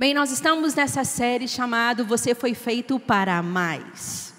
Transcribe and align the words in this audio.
Bem, 0.00 0.14
nós 0.14 0.30
estamos 0.30 0.74
nessa 0.74 1.04
série 1.04 1.46
chamada 1.46 2.02
Você 2.02 2.34
Foi 2.34 2.54
Feito 2.54 2.98
para 2.98 3.42
Mais. 3.42 4.32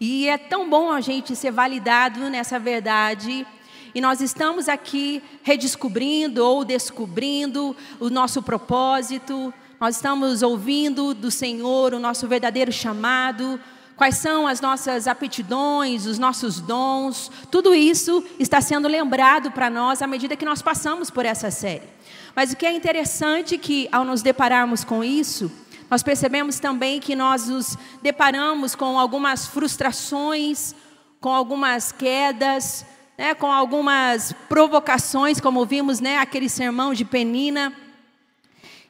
E 0.00 0.26
é 0.26 0.38
tão 0.38 0.70
bom 0.70 0.90
a 0.90 1.02
gente 1.02 1.36
ser 1.36 1.50
validado 1.50 2.30
nessa 2.30 2.58
verdade. 2.58 3.46
E 3.94 4.00
nós 4.00 4.22
estamos 4.22 4.70
aqui 4.70 5.22
redescobrindo 5.42 6.42
ou 6.42 6.64
descobrindo 6.64 7.76
o 8.00 8.08
nosso 8.08 8.42
propósito. 8.42 9.52
Nós 9.78 9.96
estamos 9.96 10.40
ouvindo 10.40 11.12
do 11.12 11.30
Senhor 11.30 11.92
o 11.92 12.00
nosso 12.00 12.26
verdadeiro 12.26 12.72
chamado, 12.72 13.60
quais 13.96 14.16
são 14.16 14.46
as 14.46 14.60
nossas 14.60 15.06
aptidões, 15.06 16.06
os 16.06 16.18
nossos 16.18 16.60
dons. 16.60 17.30
Tudo 17.50 17.74
isso 17.74 18.24
está 18.38 18.60
sendo 18.60 18.88
lembrado 18.88 19.50
para 19.50 19.70
nós 19.70 20.02
à 20.02 20.06
medida 20.06 20.36
que 20.36 20.44
nós 20.44 20.62
passamos 20.62 21.10
por 21.10 21.24
essa 21.24 21.50
série. 21.50 21.88
Mas 22.34 22.52
o 22.52 22.56
que 22.56 22.66
é 22.66 22.72
interessante 22.72 23.58
que 23.58 23.88
ao 23.92 24.04
nos 24.04 24.22
depararmos 24.22 24.84
com 24.84 25.04
isso, 25.04 25.50
nós 25.90 26.02
percebemos 26.02 26.58
também 26.58 27.00
que 27.00 27.14
nós 27.14 27.48
nos 27.48 27.76
deparamos 28.00 28.74
com 28.74 28.98
algumas 28.98 29.46
frustrações, 29.46 30.74
com 31.20 31.28
algumas 31.28 31.92
quedas, 31.92 32.84
né, 33.18 33.34
com 33.34 33.52
algumas 33.52 34.32
provocações, 34.48 35.38
como 35.38 35.66
vimos, 35.66 36.00
né, 36.00 36.18
aquele 36.18 36.48
sermão 36.48 36.94
de 36.94 37.04
Penina. 37.04 37.72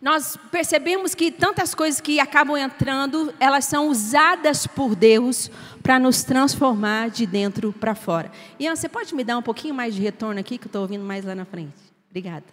Nós 0.02 0.36
percebemos 0.50 1.14
que 1.14 1.30
tantas 1.30 1.76
coisas 1.76 2.00
que 2.00 2.18
acabam 2.18 2.56
entrando, 2.56 3.32
elas 3.38 3.66
são 3.66 3.88
usadas 3.88 4.66
por 4.66 4.96
Deus 4.96 5.48
para 5.80 5.96
nos 5.96 6.24
transformar 6.24 7.08
de 7.08 7.24
dentro 7.24 7.72
para 7.72 7.94
fora. 7.94 8.32
Ian, 8.58 8.74
você 8.74 8.88
pode 8.88 9.14
me 9.14 9.22
dar 9.22 9.38
um 9.38 9.42
pouquinho 9.42 9.72
mais 9.72 9.94
de 9.94 10.02
retorno 10.02 10.40
aqui, 10.40 10.58
que 10.58 10.64
eu 10.64 10.68
estou 10.68 10.82
ouvindo 10.82 11.04
mais 11.04 11.24
lá 11.24 11.36
na 11.36 11.44
frente? 11.44 11.76
Obrigada. 12.10 12.44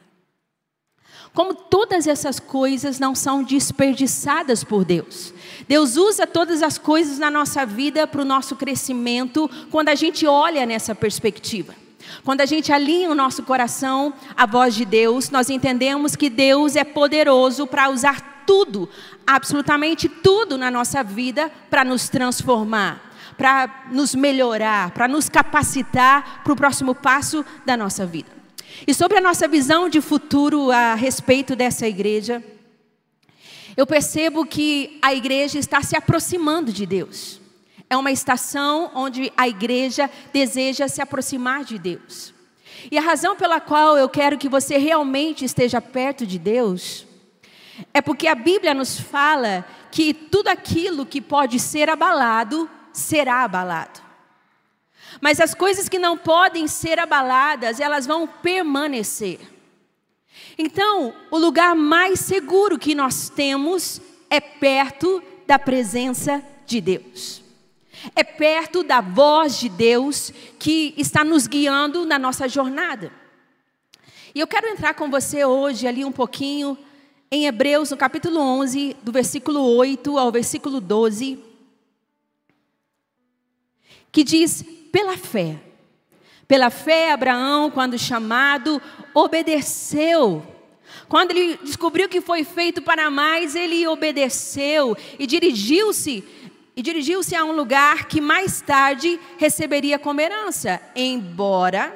Como 1.34 1.56
todas 1.56 2.06
essas 2.06 2.40
coisas 2.40 3.00
não 3.00 3.16
são 3.16 3.44
desperdiçadas 3.44 4.64
por 4.64 4.86
Deus. 4.86 5.34
Deus 5.68 5.98
usa 5.98 6.28
todas 6.28 6.62
as 6.62 6.78
coisas 6.78 7.18
na 7.18 7.32
nossa 7.32 7.66
vida 7.66 8.06
para 8.06 8.22
o 8.22 8.26
nosso 8.26 8.56
crescimento 8.56 9.50
quando 9.72 9.90
a 9.90 9.96
gente 9.96 10.28
olha 10.28 10.68
nessa 10.68 10.94
perspectiva. 10.94 11.74
Quando 12.24 12.42
a 12.42 12.46
gente 12.46 12.72
alinha 12.72 13.10
o 13.10 13.16
nosso 13.16 13.44
coração 13.44 14.14
à 14.36 14.46
voz 14.46 14.76
de 14.76 14.86
Deus, 14.86 15.30
nós 15.30 15.50
entendemos 15.50 16.16
que 16.16 16.30
Deus 16.30 16.76
é 16.76 16.84
poderoso 16.84 17.66
para 17.68 17.90
usar 17.90 18.44
tudo, 18.46 18.90
absolutamente 19.28 20.10
tudo 20.10 20.58
na 20.58 20.72
nossa 20.72 21.04
vida 21.04 21.52
para 21.70 21.84
nos 21.84 22.10
transformar, 22.10 23.14
para 23.38 23.86
nos 23.92 24.16
melhorar, 24.16 24.92
para 24.92 25.08
nos 25.08 25.30
capacitar 25.30 26.44
para 26.44 26.54
o 26.54 26.56
próximo 26.56 26.96
passo 26.96 27.46
da 27.66 27.78
nossa 27.78 28.06
vida. 28.06 28.30
E 28.88 28.94
sobre 28.94 29.18
a 29.18 29.22
nossa 29.22 29.48
visão 29.48 29.90
de 29.90 30.02
futuro 30.02 30.72
a 30.72 30.96
respeito 30.96 31.56
dessa 31.56 31.88
igreja, 31.88 32.44
eu 33.78 33.86
percebo 33.86 34.46
que 34.46 34.98
a 35.02 35.14
igreja 35.14 35.60
está 35.60 35.82
se 35.82 35.96
aproximando 35.96 36.72
de 36.72 36.86
Deus. 36.86 37.39
É 37.90 37.98
uma 37.98 38.12
estação 38.12 38.92
onde 38.94 39.34
a 39.36 39.48
igreja 39.48 40.10
deseja 40.32 40.88
se 40.88 41.02
aproximar 41.02 41.64
de 41.64 41.80
Deus. 41.80 42.34
E 42.92 42.98
a 42.98 43.02
razão 43.02 43.36
pela 43.36 43.60
qual 43.60 43.98
eu 43.98 44.08
quero 44.08 44.38
que 44.38 44.48
você 44.48 44.78
realmente 44.78 45.44
esteja 45.44 45.82
perto 45.82 46.26
de 46.26 46.38
Deus 46.38 47.08
é 47.94 48.02
porque 48.02 48.28
a 48.28 48.36
Bíblia 48.36 48.74
nos 48.74 49.00
fala 49.00 49.66
que 49.92 50.14
tudo 50.14 50.50
aquilo 50.50 51.06
que 51.06 51.22
pode 51.22 51.60
ser 51.60 51.90
abalado 51.90 52.70
será 52.94 53.44
abalado. 53.44 54.02
Mas 55.20 55.40
as 55.40 55.54
coisas 55.54 55.90
que 55.90 55.98
não 55.98 56.18
podem 56.18 56.68
ser 56.68 57.00
abaladas, 57.00 57.80
elas 57.80 58.06
vão 58.06 58.28
permanecer. 58.28 59.40
Então, 60.58 61.14
o 61.32 61.38
lugar 61.38 61.76
mais 61.76 62.20
seguro 62.20 62.78
que 62.78 62.94
nós 62.94 63.30
temos 63.30 64.02
é 64.30 64.40
perto 64.40 65.22
da 65.48 65.58
presença 65.58 66.44
de 66.66 66.80
Deus. 66.80 67.49
É 68.16 68.24
perto 68.24 68.84
da 68.84 69.02
voz 69.02 69.60
de 69.60 69.70
Deus 69.70 70.32
que 70.58 70.94
está 70.98 71.24
nos 71.24 71.48
guiando 71.48 72.06
na 72.06 72.18
nossa 72.20 72.48
jornada. 72.48 73.12
E 74.34 74.40
eu 74.40 74.48
quero 74.48 74.68
entrar 74.68 74.94
com 74.94 75.10
você 75.10 75.44
hoje 75.44 75.88
ali 75.88 76.06
um 76.06 76.12
pouquinho 76.12 76.78
em 77.32 77.46
Hebreus, 77.46 77.92
no 77.92 77.98
capítulo 77.98 78.40
11, 78.40 78.96
do 79.04 79.12
versículo 79.12 79.62
8 79.76 80.18
ao 80.18 80.32
versículo 80.32 80.80
12, 80.80 81.40
que 84.12 84.24
diz: 84.24 84.64
pela 84.92 85.18
fé. 85.18 85.60
Pela 86.48 86.72
fé, 86.72 87.12
Abraão, 87.12 87.70
quando 87.70 87.98
chamado, 87.98 88.82
obedeceu. 89.14 90.44
Quando 91.08 91.32
ele 91.32 91.60
descobriu 91.64 92.10
que 92.10 92.22
foi 92.22 92.44
feito 92.44 92.82
para 92.82 93.12
mais, 93.12 93.56
ele 93.56 93.88
obedeceu 93.88 94.98
e 95.20 95.28
dirigiu-se 95.28 96.24
e 96.80 96.82
dirigiu-se 96.82 97.36
a 97.36 97.44
um 97.44 97.52
lugar 97.52 98.06
que 98.06 98.22
mais 98.22 98.62
tarde 98.62 99.20
receberia 99.38 100.00
como 100.00 100.22
herança, 100.22 100.82
embora 100.96 101.94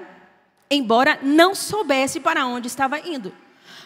embora 0.70 1.18
não 1.24 1.56
soubesse 1.56 2.20
para 2.20 2.46
onde 2.46 2.68
estava 2.68 3.00
indo. 3.00 3.34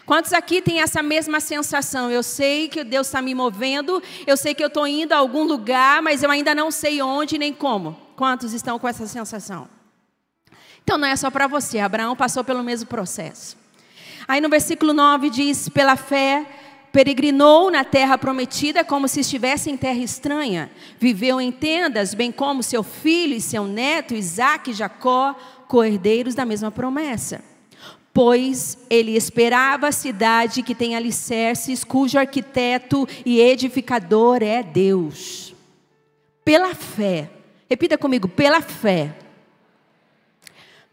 Quantos 0.04 0.32
aqui 0.32 0.60
têm 0.60 0.80
essa 0.80 1.00
mesma 1.00 1.38
sensação? 1.38 2.10
Eu 2.10 2.24
sei 2.24 2.66
que 2.66 2.82
Deus 2.82 3.06
está 3.06 3.22
me 3.22 3.32
movendo, 3.32 4.02
eu 4.26 4.36
sei 4.36 4.56
que 4.56 4.64
eu 4.64 4.66
estou 4.66 4.88
indo 4.88 5.12
a 5.12 5.18
algum 5.18 5.44
lugar, 5.44 6.02
mas 6.02 6.24
eu 6.24 6.32
ainda 6.32 6.52
não 6.52 6.68
sei 6.68 7.00
onde 7.00 7.38
nem 7.38 7.52
como. 7.52 7.96
Quantos 8.16 8.52
estão 8.52 8.76
com 8.76 8.88
essa 8.88 9.06
sensação? 9.06 9.68
Então 10.82 10.98
não 10.98 11.06
é 11.06 11.14
só 11.14 11.30
para 11.30 11.46
você, 11.46 11.78
Abraão 11.78 12.16
passou 12.16 12.42
pelo 12.42 12.64
mesmo 12.64 12.88
processo. 12.88 13.56
Aí 14.26 14.40
no 14.40 14.48
versículo 14.48 14.92
9 14.92 15.30
diz: 15.30 15.68
pela 15.68 15.94
fé, 15.94 16.44
peregrinou 16.92 17.70
na 17.70 17.84
terra 17.84 18.18
prometida 18.18 18.84
como 18.84 19.08
se 19.08 19.20
estivesse 19.20 19.70
em 19.70 19.76
terra 19.76 19.98
estranha. 20.00 20.70
Viveu 20.98 21.40
em 21.40 21.52
tendas, 21.52 22.14
bem 22.14 22.32
como 22.32 22.62
seu 22.62 22.82
filho 22.82 23.34
e 23.34 23.40
seu 23.40 23.64
neto, 23.64 24.14
Isaque 24.14 24.70
e 24.70 24.74
Jacó, 24.74 25.34
co-herdeiros 25.66 26.34
da 26.34 26.44
mesma 26.44 26.70
promessa 26.70 27.42
pois 28.18 28.76
ele 28.90 29.12
esperava 29.12 29.86
a 29.86 29.92
cidade 29.92 30.60
que 30.60 30.74
tem 30.74 30.96
alicerces, 30.96 31.84
cujo 31.84 32.18
arquiteto 32.18 33.06
e 33.24 33.40
edificador 33.40 34.42
é 34.42 34.60
Deus. 34.60 35.54
Pela 36.44 36.74
fé, 36.74 37.30
repita 37.70 37.96
comigo, 37.96 38.26
pela 38.26 38.60
fé. 38.60 39.14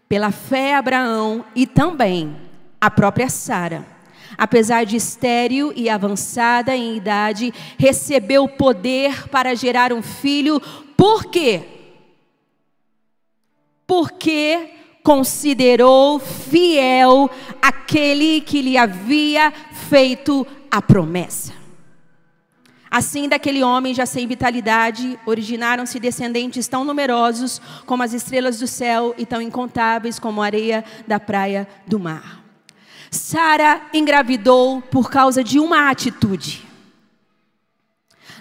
Pela 0.07 0.29
fé, 0.29 0.75
Abraão 0.75 1.43
e 1.55 1.65
também 1.65 2.35
a 2.79 2.91
própria 2.91 3.27
Sara, 3.27 3.87
apesar 4.37 4.85
de 4.85 4.95
estéril 4.95 5.71
e 5.75 5.89
avançada 5.89 6.75
em 6.75 6.95
idade, 6.95 7.53
recebeu 7.77 8.47
poder 8.47 9.27
para 9.29 9.55
gerar 9.55 9.93
um 9.93 10.01
filho, 10.01 10.61
por 10.97 11.25
quê? 11.25 11.63
Porque 13.85 14.71
considerou 15.03 16.19
fiel 16.19 17.29
aquele 17.61 18.41
que 18.41 18.61
lhe 18.61 18.77
havia 18.77 19.53
feito 19.89 20.45
a 20.71 20.81
promessa. 20.81 21.53
Assim, 22.89 23.27
daquele 23.27 23.61
homem 23.61 23.93
já 23.93 24.05
sem 24.05 24.25
vitalidade, 24.25 25.19
originaram-se 25.25 25.99
descendentes 25.99 26.67
tão 26.67 26.85
numerosos 26.85 27.61
como 27.85 28.01
as 28.01 28.13
estrelas 28.13 28.57
do 28.57 28.67
céu 28.67 29.13
e 29.17 29.25
tão 29.25 29.41
incontáveis 29.41 30.17
como 30.17 30.41
a 30.41 30.45
areia 30.45 30.83
da 31.05 31.19
praia 31.19 31.67
do 31.85 31.99
mar. 31.99 32.44
Sara 33.15 33.81
engravidou 33.93 34.81
por 34.81 35.09
causa 35.09 35.43
de 35.43 35.59
uma 35.59 35.89
atitude. 35.89 36.65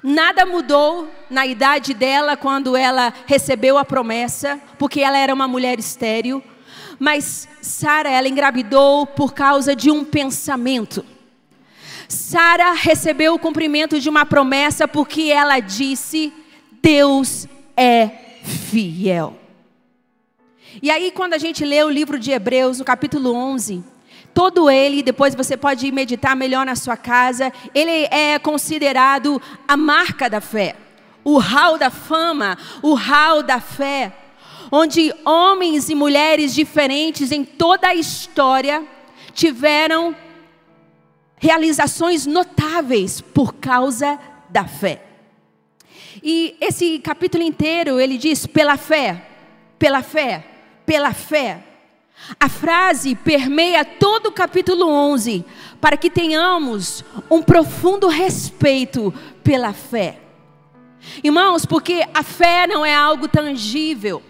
Nada 0.02 0.44
mudou 0.44 1.08
na 1.30 1.46
idade 1.46 1.94
dela 1.94 2.36
quando 2.36 2.76
ela 2.76 3.14
recebeu 3.24 3.78
a 3.78 3.84
promessa, 3.84 4.60
porque 4.78 5.00
ela 5.00 5.16
era 5.16 5.32
uma 5.32 5.48
mulher 5.48 5.78
estéril. 5.78 6.42
Mas 6.98 7.48
Sara, 7.62 8.10
ela 8.10 8.28
engravidou 8.28 9.06
por 9.06 9.32
causa 9.32 9.74
de 9.74 9.90
um 9.90 10.04
pensamento. 10.04 11.06
Sara 12.08 12.72
recebeu 12.72 13.34
o 13.34 13.38
cumprimento 13.38 13.98
de 13.98 14.10
uma 14.10 14.26
promessa 14.26 14.86
porque 14.86 15.32
ela 15.32 15.60
disse: 15.60 16.32
Deus 16.82 17.48
é 17.76 18.08
fiel. 18.42 19.38
E 20.82 20.90
aí, 20.90 21.10
quando 21.12 21.34
a 21.34 21.38
gente 21.38 21.64
lê 21.64 21.82
o 21.82 21.88
livro 21.88 22.18
de 22.18 22.32
Hebreus, 22.32 22.80
no 22.80 22.84
capítulo 22.84 23.32
11, 23.32 23.93
todo 24.34 24.68
ele, 24.68 25.02
depois 25.02 25.34
você 25.34 25.56
pode 25.56 25.90
meditar 25.92 26.34
melhor 26.34 26.66
na 26.66 26.74
sua 26.74 26.96
casa, 26.96 27.52
ele 27.74 28.06
é 28.10 28.38
considerado 28.38 29.40
a 29.66 29.76
marca 29.76 30.28
da 30.28 30.40
fé, 30.40 30.74
o 31.22 31.38
hall 31.38 31.78
da 31.78 31.90
fama, 31.90 32.58
o 32.82 32.94
hall 32.94 33.42
da 33.42 33.60
fé 33.60 34.12
onde 34.70 35.14
homens 35.24 35.88
e 35.88 35.94
mulheres 35.94 36.52
diferentes 36.52 37.30
em 37.30 37.44
toda 37.44 37.88
a 37.88 37.94
história 37.94 38.84
tiveram 39.32 40.16
realizações 41.36 42.26
notáveis 42.26 43.20
por 43.20 43.54
causa 43.54 44.18
da 44.48 44.64
fé. 44.66 45.02
E 46.22 46.56
esse 46.60 46.98
capítulo 46.98 47.44
inteiro 47.44 48.00
ele 48.00 48.16
diz 48.18 48.46
pela 48.46 48.76
fé, 48.76 49.26
pela 49.78 50.02
fé, 50.02 50.44
pela 50.86 51.12
fé. 51.12 51.62
A 52.40 52.48
frase 52.48 53.14
permeia 53.14 53.84
todo 53.84 54.26
o 54.26 54.32
capítulo 54.32 54.88
11, 54.88 55.44
para 55.80 55.96
que 55.96 56.10
tenhamos 56.10 57.04
um 57.30 57.42
profundo 57.42 58.08
respeito 58.08 59.12
pela 59.42 59.72
fé. 59.72 60.20
Irmãos, 61.22 61.66
porque 61.66 62.06
a 62.14 62.22
fé 62.22 62.66
não 62.66 62.84
é 62.84 62.94
algo 62.94 63.28
tangível, 63.28 64.22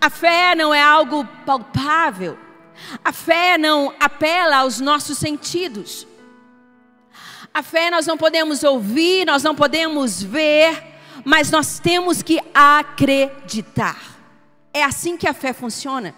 a 0.00 0.08
fé 0.08 0.54
não 0.54 0.72
é 0.72 0.82
algo 0.82 1.26
palpável, 1.44 2.38
a 3.04 3.12
fé 3.12 3.58
não 3.58 3.92
apela 4.00 4.58
aos 4.58 4.80
nossos 4.80 5.18
sentidos. 5.18 6.06
A 7.52 7.62
fé 7.62 7.90
nós 7.90 8.06
não 8.06 8.16
podemos 8.16 8.64
ouvir, 8.64 9.26
nós 9.26 9.42
não 9.42 9.54
podemos 9.54 10.22
ver, 10.22 10.82
mas 11.24 11.50
nós 11.50 11.78
temos 11.78 12.22
que 12.22 12.40
acreditar. 12.52 14.00
É 14.72 14.82
assim 14.82 15.16
que 15.16 15.28
a 15.28 15.34
fé 15.34 15.52
funciona. 15.52 16.14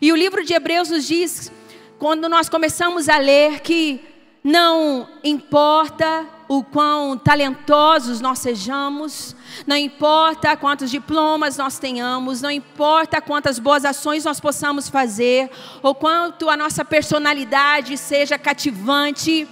E 0.00 0.12
o 0.12 0.16
livro 0.16 0.44
de 0.44 0.54
Hebreus 0.54 0.90
nos 0.90 1.06
diz, 1.06 1.52
quando 1.98 2.28
nós 2.28 2.48
começamos 2.48 3.08
a 3.08 3.18
ler, 3.18 3.60
que 3.60 4.00
não 4.42 5.08
importa 5.22 6.26
o 6.48 6.64
quão 6.64 7.18
talentosos 7.18 8.20
nós 8.20 8.38
sejamos, 8.38 9.36
não 9.66 9.76
importa 9.76 10.56
quantos 10.56 10.90
diplomas 10.90 11.58
nós 11.58 11.78
tenhamos, 11.78 12.40
não 12.40 12.50
importa 12.50 13.20
quantas 13.20 13.58
boas 13.58 13.84
ações 13.84 14.24
nós 14.24 14.40
possamos 14.40 14.88
fazer, 14.88 15.50
ou 15.82 15.94
quanto 15.94 16.48
a 16.48 16.56
nossa 16.56 16.84
personalidade 16.84 17.98
seja 17.98 18.38
cativante, 18.38 19.46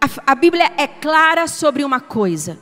a, 0.00 0.32
a 0.32 0.34
Bíblia 0.34 0.70
é 0.76 0.86
clara 0.86 1.46
sobre 1.46 1.84
uma 1.84 2.00
coisa: 2.00 2.58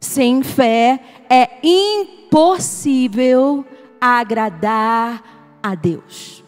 sem 0.00 0.42
fé 0.42 1.00
é 1.30 1.58
impossível 1.62 3.64
agradar 4.00 5.37
a 5.70 5.74
Deus. 5.74 6.42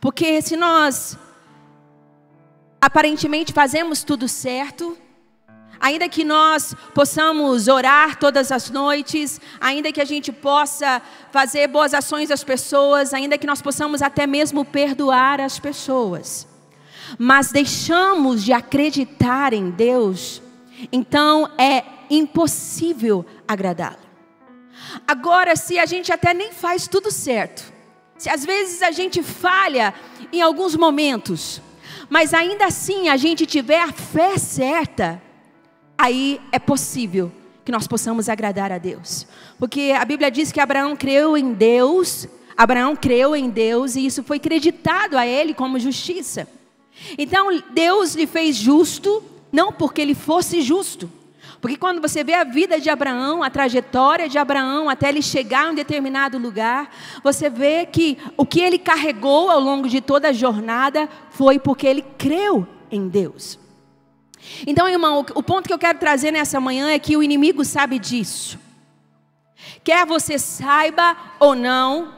Porque 0.00 0.40
se 0.42 0.56
nós 0.56 1.18
aparentemente 2.80 3.52
fazemos 3.52 4.04
tudo 4.04 4.28
certo, 4.28 4.96
ainda 5.80 6.08
que 6.08 6.24
nós 6.24 6.74
possamos 6.94 7.68
orar 7.68 8.16
todas 8.18 8.52
as 8.52 8.70
noites, 8.70 9.40
ainda 9.60 9.90
que 9.90 10.00
a 10.00 10.04
gente 10.04 10.30
possa 10.30 11.00
fazer 11.32 11.66
boas 11.68 11.94
ações 11.94 12.30
às 12.30 12.44
pessoas, 12.44 13.14
ainda 13.14 13.38
que 13.38 13.46
nós 13.46 13.62
possamos 13.62 14.02
até 14.02 14.26
mesmo 14.26 14.64
perdoar 14.64 15.40
as 15.40 15.58
pessoas, 15.58 16.46
mas 17.18 17.50
deixamos 17.50 18.44
de 18.44 18.52
acreditar 18.52 19.52
em 19.52 19.70
Deus, 19.70 20.42
então 20.92 21.50
é 21.58 21.84
impossível 22.10 23.24
agradá-lo. 23.48 24.03
Agora, 25.06 25.56
se 25.56 25.78
a 25.78 25.86
gente 25.86 26.12
até 26.12 26.32
nem 26.34 26.52
faz 26.52 26.88
tudo 26.88 27.10
certo, 27.10 27.72
se 28.18 28.28
às 28.28 28.44
vezes 28.44 28.82
a 28.82 28.90
gente 28.90 29.22
falha 29.22 29.92
em 30.32 30.40
alguns 30.40 30.76
momentos, 30.76 31.60
mas 32.08 32.32
ainda 32.32 32.66
assim 32.66 33.08
a 33.08 33.16
gente 33.16 33.46
tiver 33.46 33.80
a 33.80 33.92
fé 33.92 34.38
certa, 34.38 35.20
aí 35.96 36.40
é 36.52 36.58
possível 36.58 37.32
que 37.64 37.72
nós 37.72 37.86
possamos 37.86 38.28
agradar 38.28 38.70
a 38.70 38.78
Deus. 38.78 39.26
Porque 39.58 39.94
a 39.98 40.04
Bíblia 40.04 40.30
diz 40.30 40.52
que 40.52 40.60
Abraão 40.60 40.94
creu 40.94 41.36
em 41.36 41.52
Deus, 41.52 42.28
Abraão 42.56 42.94
creu 42.94 43.34
em 43.34 43.48
Deus 43.48 43.96
e 43.96 44.04
isso 44.04 44.22
foi 44.22 44.38
creditado 44.38 45.16
a 45.16 45.26
ele 45.26 45.54
como 45.54 45.78
justiça. 45.78 46.46
Então 47.18 47.62
Deus 47.72 48.14
lhe 48.14 48.26
fez 48.26 48.56
justo, 48.56 49.22
não 49.50 49.72
porque 49.72 50.00
ele 50.00 50.14
fosse 50.14 50.60
justo, 50.60 51.10
porque 51.64 51.78
quando 51.78 51.98
você 51.98 52.22
vê 52.22 52.34
a 52.34 52.44
vida 52.44 52.78
de 52.78 52.90
Abraão, 52.90 53.42
a 53.42 53.48
trajetória 53.48 54.28
de 54.28 54.36
Abraão 54.36 54.90
até 54.90 55.08
ele 55.08 55.22
chegar 55.22 55.66
em 55.66 55.70
um 55.70 55.74
determinado 55.74 56.36
lugar, 56.36 56.90
você 57.22 57.48
vê 57.48 57.86
que 57.86 58.18
o 58.36 58.44
que 58.44 58.60
ele 58.60 58.78
carregou 58.78 59.50
ao 59.50 59.60
longo 59.60 59.88
de 59.88 60.02
toda 60.02 60.28
a 60.28 60.32
jornada 60.34 61.08
foi 61.30 61.58
porque 61.58 61.86
ele 61.86 62.02
creu 62.18 62.68
em 62.90 63.08
Deus. 63.08 63.58
Então, 64.66 64.86
irmão, 64.86 65.24
o 65.34 65.42
ponto 65.42 65.66
que 65.66 65.72
eu 65.72 65.78
quero 65.78 65.98
trazer 65.98 66.30
nessa 66.30 66.60
manhã 66.60 66.90
é 66.90 66.98
que 66.98 67.16
o 67.16 67.22
inimigo 67.22 67.64
sabe 67.64 67.98
disso. 67.98 68.58
Quer 69.82 70.04
você 70.04 70.38
saiba 70.38 71.16
ou 71.40 71.54
não, 71.54 72.12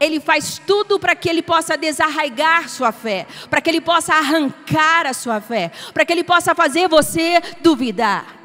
ele 0.00 0.20
faz 0.20 0.58
tudo 0.66 0.98
para 0.98 1.14
que 1.14 1.28
ele 1.28 1.42
possa 1.42 1.76
desarraigar 1.76 2.70
sua 2.70 2.92
fé, 2.92 3.26
para 3.50 3.60
que 3.60 3.68
ele 3.68 3.82
possa 3.82 4.14
arrancar 4.14 5.04
a 5.04 5.12
sua 5.12 5.38
fé, 5.38 5.70
para 5.92 6.02
que 6.02 6.14
ele 6.14 6.24
possa 6.24 6.54
fazer 6.54 6.88
você 6.88 7.42
duvidar. 7.60 8.35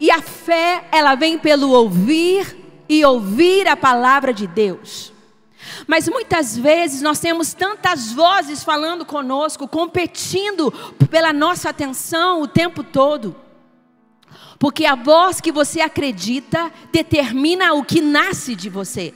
E 0.00 0.10
a 0.10 0.20
fé, 0.20 0.88
ela 0.90 1.14
vem 1.14 1.38
pelo 1.38 1.70
ouvir 1.70 2.56
e 2.88 3.04
ouvir 3.04 3.68
a 3.68 3.76
palavra 3.76 4.32
de 4.32 4.46
Deus. 4.46 5.12
Mas 5.86 6.08
muitas 6.08 6.56
vezes 6.56 7.02
nós 7.02 7.18
temos 7.18 7.52
tantas 7.52 8.12
vozes 8.12 8.62
falando 8.62 9.04
conosco, 9.04 9.66
competindo 9.66 10.72
pela 11.10 11.32
nossa 11.32 11.70
atenção 11.70 12.42
o 12.42 12.48
tempo 12.48 12.82
todo. 12.82 13.34
Porque 14.58 14.86
a 14.86 14.94
voz 14.94 15.40
que 15.40 15.52
você 15.52 15.80
acredita 15.80 16.72
determina 16.92 17.74
o 17.74 17.84
que 17.84 18.00
nasce 18.00 18.54
de 18.54 18.70
você. 18.70 19.12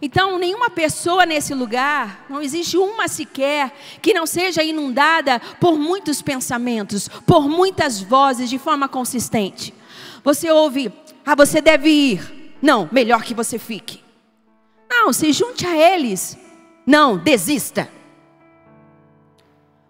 Então, 0.00 0.38
nenhuma 0.38 0.68
pessoa 0.68 1.24
nesse 1.24 1.54
lugar, 1.54 2.26
não 2.28 2.42
existe 2.42 2.76
uma 2.76 3.08
sequer, 3.08 3.72
que 4.02 4.12
não 4.12 4.26
seja 4.26 4.62
inundada 4.62 5.40
por 5.60 5.78
muitos 5.78 6.20
pensamentos, 6.20 7.08
por 7.26 7.48
muitas 7.48 8.00
vozes 8.00 8.50
de 8.50 8.58
forma 8.58 8.88
consistente. 8.88 9.72
Você 10.22 10.50
ouve, 10.50 10.92
ah, 11.24 11.34
você 11.34 11.60
deve 11.60 11.88
ir. 11.88 12.54
Não, 12.60 12.88
melhor 12.92 13.22
que 13.22 13.34
você 13.34 13.58
fique. 13.58 14.02
Não, 14.88 15.12
se 15.12 15.32
junte 15.32 15.66
a 15.66 15.76
eles. 15.76 16.36
Não, 16.86 17.16
desista. 17.16 17.88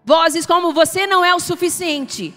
Vozes 0.05 0.45
como 0.45 0.73
você 0.73 1.05
não 1.05 1.23
é 1.23 1.35
o 1.35 1.39
suficiente. 1.39 2.33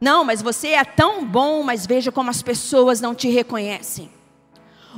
Não, 0.00 0.24
mas 0.24 0.42
você 0.42 0.70
é 0.70 0.84
tão 0.84 1.24
bom, 1.24 1.62
mas 1.62 1.86
veja 1.86 2.10
como 2.10 2.28
as 2.28 2.42
pessoas 2.42 3.00
não 3.00 3.14
te 3.14 3.28
reconhecem. 3.28 4.10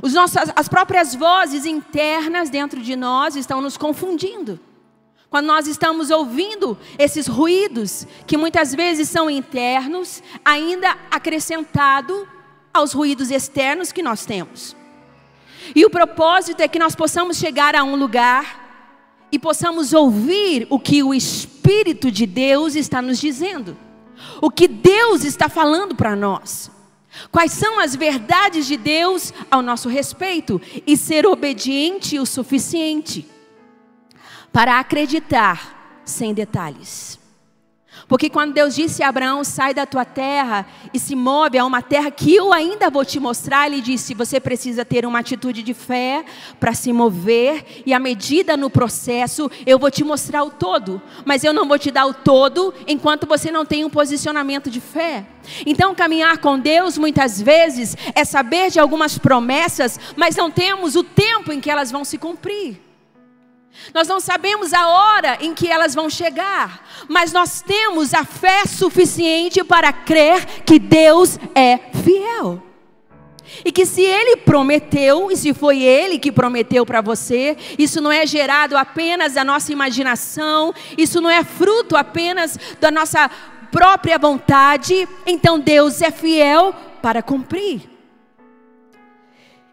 Os 0.03 0.13
nossos, 0.13 0.37
as 0.55 0.69
próprias 0.69 1.15
vozes 1.15 1.65
internas 1.65 2.51
dentro 2.51 2.81
de 2.81 2.97
nós 2.97 3.37
estão 3.37 3.61
nos 3.61 3.77
confundindo. 3.77 4.59
Quando 5.31 5.47
nós 5.47 5.67
estamos 5.67 6.11
ouvindo 6.11 6.79
esses 6.99 7.27
ruídos, 7.27 8.07
que 8.27 8.37
muitas 8.37 8.75
vezes 8.75 9.09
são 9.09 9.29
internos, 9.29 10.23
ainda 10.45 10.97
acrescentado 11.11 12.29
aos 12.73 12.93
ruídos 12.93 13.31
externos 13.31 13.91
que 13.91 14.03
nós 14.03 14.25
temos. 14.25 14.77
E 15.75 15.85
o 15.85 15.91
propósito 15.91 16.61
é 16.61 16.69
que 16.69 16.79
nós 16.79 16.95
possamos 16.95 17.37
chegar 17.37 17.75
a 17.75 17.83
um 17.83 17.97
lugar 17.97 19.27
e 19.33 19.39
possamos 19.39 19.93
ouvir 19.93 20.67
o 20.71 20.79
que 20.79 21.03
o 21.03 21.13
Espírito 21.13 22.11
de 22.11 22.27
Deus 22.27 22.77
está 22.77 23.03
nos 23.03 23.19
dizendo, 23.19 23.77
o 24.41 24.51
que 24.51 24.69
Deus 24.69 25.25
está 25.25 25.49
falando 25.49 25.95
para 25.95 26.15
nós. 26.15 26.71
Quais 27.31 27.53
são 27.53 27.79
as 27.81 27.95
verdades 27.95 28.67
de 28.67 28.77
Deus 28.77 29.33
ao 29.51 29.63
nosso 29.63 29.89
respeito 29.89 30.61
e 30.87 30.97
ser 30.97 31.27
obediente 31.27 32.19
o 32.19 32.27
suficiente 32.27 33.27
para 34.53 34.79
acreditar 34.79 36.03
sem 36.05 36.33
detalhes. 36.33 37.19
Porque 38.15 38.31
quando 38.31 38.55
Deus 38.55 38.77
disse 38.77 39.03
a 39.03 39.09
Abraão: 39.09 39.43
sai 39.43 39.75
da 39.75 39.85
tua 39.85 40.05
terra 40.05 40.65
e 40.93 41.01
se 41.01 41.17
move 41.17 41.59
a 41.59 41.65
uma 41.65 41.83
terra 41.83 42.13
que 42.13 42.33
eu 42.33 42.53
ainda 42.53 42.89
vou 42.89 43.05
te 43.05 43.19
mostrar, 43.19 43.67
ele 43.67 43.81
disse: 43.81 44.15
você 44.15 44.39
precisa 44.39 44.85
ter 44.85 45.05
uma 45.05 45.19
atitude 45.19 45.65
de 45.65 45.75
fé 45.75 46.25
para 46.61 46.73
se 46.75 46.93
mover, 46.93 47.83
e 47.85 47.93
à 47.93 47.99
medida 47.99 48.57
no 48.57 48.71
processo, 48.71 49.51
eu 49.67 49.81
vou 49.81 49.91
te 49.91 50.05
mostrar 50.05 50.45
o 50.45 50.51
todo, 50.51 51.03
mas 51.25 51.43
eu 51.43 51.53
não 51.53 51.67
vou 51.67 51.77
te 51.77 51.91
dar 51.91 52.07
o 52.07 52.15
todo 52.15 52.73
enquanto 52.87 53.27
você 53.27 53.51
não 53.51 53.67
tem 53.67 53.85
um 53.85 53.91
posicionamento 53.91 54.71
de 54.71 54.81
fé. 54.81 55.27
Então, 55.67 55.93
caminhar 55.93 56.39
com 56.39 56.57
Deus 56.57 56.97
muitas 56.97 57.43
vezes 57.43 57.97
é 58.15 58.25
saber 58.25 58.71
de 58.71 58.79
algumas 58.79 59.19
promessas, 59.19 59.99
mas 60.15 60.37
não 60.37 60.53
temos 60.53 60.95
o 60.95 61.03
tempo 61.03 61.53
em 61.53 61.61
que 61.61 61.69
elas 61.69 61.91
vão 61.91 62.05
se 62.05 62.17
cumprir. 62.17 62.84
Nós 63.93 64.09
não 64.09 64.21
sabemos 64.21 64.73
a 64.73 64.89
hora 64.89 65.39
em 65.41 65.55
que 65.55 65.69
elas 65.69 65.95
vão 65.95 66.09
chegar, 66.09 66.89
mas 67.09 67.33
nós 67.33 67.61
temos 67.61 68.15
a 68.15 68.25
fé 68.25 68.65
suficiente 68.67 69.63
para 69.65 69.93
crer 69.93 70.45
que 70.65 70.79
Deus 70.79 71.39
é 71.55 71.79
fiel. 72.03 72.63
E 73.65 73.71
que 73.71 73.85
se 73.85 74.03
Ele 74.03 74.37
prometeu, 74.37 75.31
e 75.31 75.37
se 75.37 75.53
foi 75.53 75.83
Ele 75.83 76.19
que 76.19 76.33
prometeu 76.33 76.87
para 76.87 77.01
você, 77.01 77.57
isso 77.79 78.01
não 78.01 78.11
é 78.11 78.27
gerado 78.27 78.77
apenas 78.77 79.35
da 79.35 79.45
nossa 79.45 79.71
imaginação, 79.71 80.75
isso 80.97 81.21
não 81.21 81.31
é 81.31 81.45
fruto 81.45 81.97
apenas 81.97 82.59
da 82.81 82.91
nossa 82.91 83.31
própria 83.71 84.19
vontade, 84.19 85.07
então 85.27 85.59
Deus 85.59 86.01
é 86.01 86.11
fiel 86.11 86.75
para 87.03 87.23
cumprir. 87.23 87.91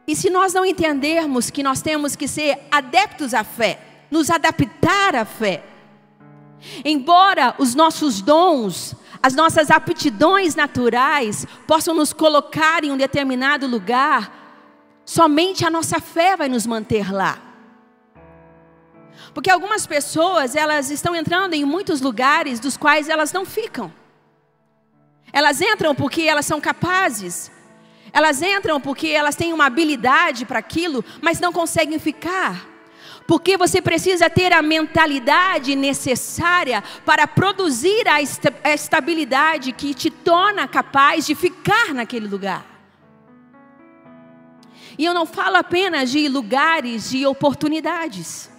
E 0.08 0.16
se 0.16 0.30
nós 0.30 0.54
não 0.54 0.66
entendermos 0.66 1.50
que 1.50 1.64
nós 1.64 1.82
temos 1.82 2.16
que 2.16 2.28
ser 2.28 2.60
adeptos 2.72 3.34
à 3.34 3.44
fé, 3.44 3.80
nos 4.12 4.30
adaptar 4.30 5.16
à 5.16 5.26
fé. 5.26 5.64
Embora 6.86 7.56
os 7.58 7.74
nossos 7.74 8.22
dons, 8.22 8.96
as 9.24 9.34
nossas 9.34 9.72
aptidões 9.72 10.54
naturais 10.54 11.48
possam 11.66 11.96
nos 11.96 12.12
colocar 12.12 12.84
em 12.84 12.92
um 12.92 12.98
determinado 12.98 13.66
lugar, 13.66 14.32
somente 15.06 15.66
a 15.66 15.70
nossa 15.70 16.00
fé 16.00 16.36
vai 16.36 16.50
nos 16.50 16.68
manter 16.68 17.12
lá. 17.12 17.40
Porque 19.34 19.50
algumas 19.50 19.88
pessoas, 19.88 20.56
elas 20.56 20.92
estão 20.92 21.16
entrando 21.16 21.54
em 21.54 21.64
muitos 21.64 22.02
lugares 22.02 22.60
dos 22.60 22.76
quais 22.76 23.08
elas 23.08 23.32
não 23.32 23.46
ficam. 23.46 23.92
Elas 25.32 25.62
entram 25.62 25.96
porque 25.96 26.24
elas 26.24 26.46
são 26.46 26.60
capazes. 26.60 27.50
Elas 28.12 28.42
entram 28.42 28.82
porque 28.82 29.08
elas 29.08 29.36
têm 29.36 29.54
uma 29.54 29.66
habilidade 29.66 30.46
para 30.46 30.60
aquilo, 30.60 31.04
mas 31.22 31.40
não 31.40 31.54
conseguem 31.54 31.98
ficar. 31.98 32.71
Porque 33.28 33.58
você 33.58 33.82
precisa 33.82 34.30
ter 34.30 34.52
a 34.52 34.62
mentalidade 34.62 35.76
necessária 35.76 36.84
para 37.06 37.28
produzir 37.28 38.08
a 38.08 38.22
estabilidade 38.74 39.72
que 39.72 39.94
te 39.94 40.10
torna 40.10 40.68
capaz 40.68 41.26
de 41.26 41.36
ficar 41.36 41.94
naquele 41.94 42.28
lugar. 42.28 42.66
E 44.98 45.06
eu 45.06 45.14
não 45.14 45.26
falo 45.26 45.56
apenas 45.56 46.12
de 46.12 46.28
lugares 46.28 47.10
de 47.10 47.26
oportunidades. 47.26 48.52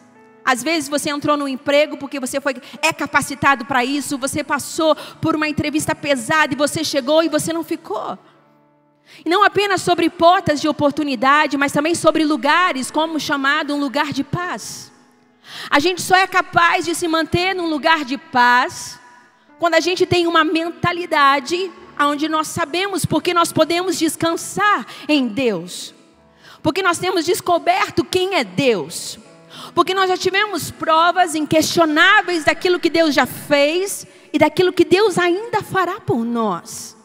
Às 0.44 0.62
vezes 0.62 0.88
você 0.88 1.10
entrou 1.10 1.36
no 1.36 1.46
emprego 1.46 1.96
porque 1.96 2.18
você 2.18 2.40
foi 2.40 2.56
é 2.80 2.92
capacitado 2.92 3.64
para 3.64 3.84
isso, 3.84 4.18
você 4.18 4.42
passou 4.42 4.96
por 5.20 5.36
uma 5.36 5.48
entrevista 5.48 5.94
pesada 5.94 6.52
e 6.52 6.56
você 6.56 6.82
chegou 6.82 7.22
e 7.22 7.28
você 7.28 7.52
não 7.52 7.62
ficou. 7.62 8.18
E 9.24 9.28
não 9.28 9.44
apenas 9.44 9.82
sobre 9.82 10.08
portas 10.08 10.60
de 10.60 10.68
oportunidade, 10.68 11.56
mas 11.56 11.72
também 11.72 11.94
sobre 11.94 12.24
lugares, 12.24 12.90
como 12.90 13.20
chamado 13.20 13.74
um 13.74 13.80
lugar 13.80 14.12
de 14.12 14.24
paz. 14.24 14.90
A 15.70 15.78
gente 15.78 16.00
só 16.00 16.16
é 16.16 16.26
capaz 16.26 16.84
de 16.84 16.94
se 16.94 17.06
manter 17.06 17.54
num 17.54 17.68
lugar 17.68 18.04
de 18.04 18.16
paz 18.16 18.98
quando 19.58 19.74
a 19.74 19.80
gente 19.80 20.06
tem 20.06 20.26
uma 20.26 20.44
mentalidade 20.44 21.70
onde 22.00 22.28
nós 22.28 22.48
sabemos 22.48 23.04
porque 23.04 23.34
nós 23.34 23.52
podemos 23.52 23.98
descansar 23.98 24.86
em 25.08 25.28
Deus. 25.28 25.94
Porque 26.62 26.82
nós 26.82 26.98
temos 26.98 27.24
descoberto 27.24 28.04
quem 28.04 28.34
é 28.34 28.44
Deus. 28.44 29.18
Porque 29.74 29.94
nós 29.94 30.08
já 30.08 30.16
tivemos 30.16 30.70
provas 30.70 31.34
inquestionáveis 31.34 32.44
daquilo 32.44 32.80
que 32.80 32.90
Deus 32.90 33.14
já 33.14 33.26
fez 33.26 34.06
e 34.32 34.38
daquilo 34.38 34.72
que 34.72 34.84
Deus 34.84 35.18
ainda 35.18 35.62
fará 35.62 36.00
por 36.00 36.24
nós. 36.24 36.96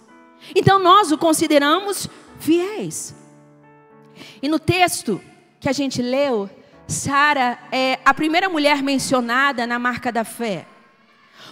Então 0.55 0.79
nós 0.79 1.11
o 1.11 1.17
consideramos 1.17 2.07
fiéis. 2.39 3.15
E 4.41 4.47
no 4.47 4.59
texto 4.59 5.21
que 5.59 5.69
a 5.69 5.73
gente 5.73 6.01
leu, 6.01 6.49
Sara 6.87 7.59
é 7.71 7.99
a 8.05 8.13
primeira 8.13 8.47
mulher 8.47 8.81
mencionada 8.81 9.67
na 9.67 9.77
marca 9.79 10.11
da 10.11 10.23
fé. 10.23 10.65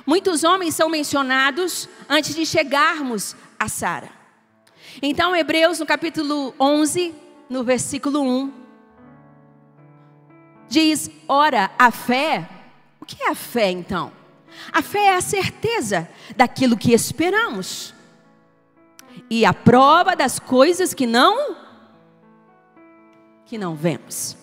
Muitos 0.06 0.44
homens 0.44 0.75
são 0.75 0.88
mencionados 0.88 1.90
antes 2.08 2.36
de 2.36 2.46
chegarmos 2.46 3.36
a 3.60 3.68
Sara. 3.68 4.10
Então, 5.02 5.36
Hebreus, 5.36 5.80
no 5.80 5.86
capítulo 5.86 6.54
11, 6.60 7.14
no 7.50 7.64
versículo 7.64 8.22
1, 8.22 8.54
diz: 10.70 11.10
Ora, 11.28 11.72
a 11.78 11.92
fé, 11.92 12.48
o 13.00 13.06
que 13.06 13.22
é 13.24 13.30
a 13.30 13.36
fé 13.36 13.72
então? 13.72 14.12
A 14.72 14.82
fé 14.82 15.08
é 15.08 15.16
a 15.16 15.22
certeza 15.22 16.08
daquilo 16.36 16.78
que 16.78 16.94
esperamos 16.94 17.95
e 19.29 19.46
a 19.46 19.53
prova 19.53 20.15
das 20.15 20.39
coisas 20.39 20.94
que 20.94 21.05
não 21.05 21.55
que 23.46 23.58
não 23.58 23.75
vemos. 23.75 24.36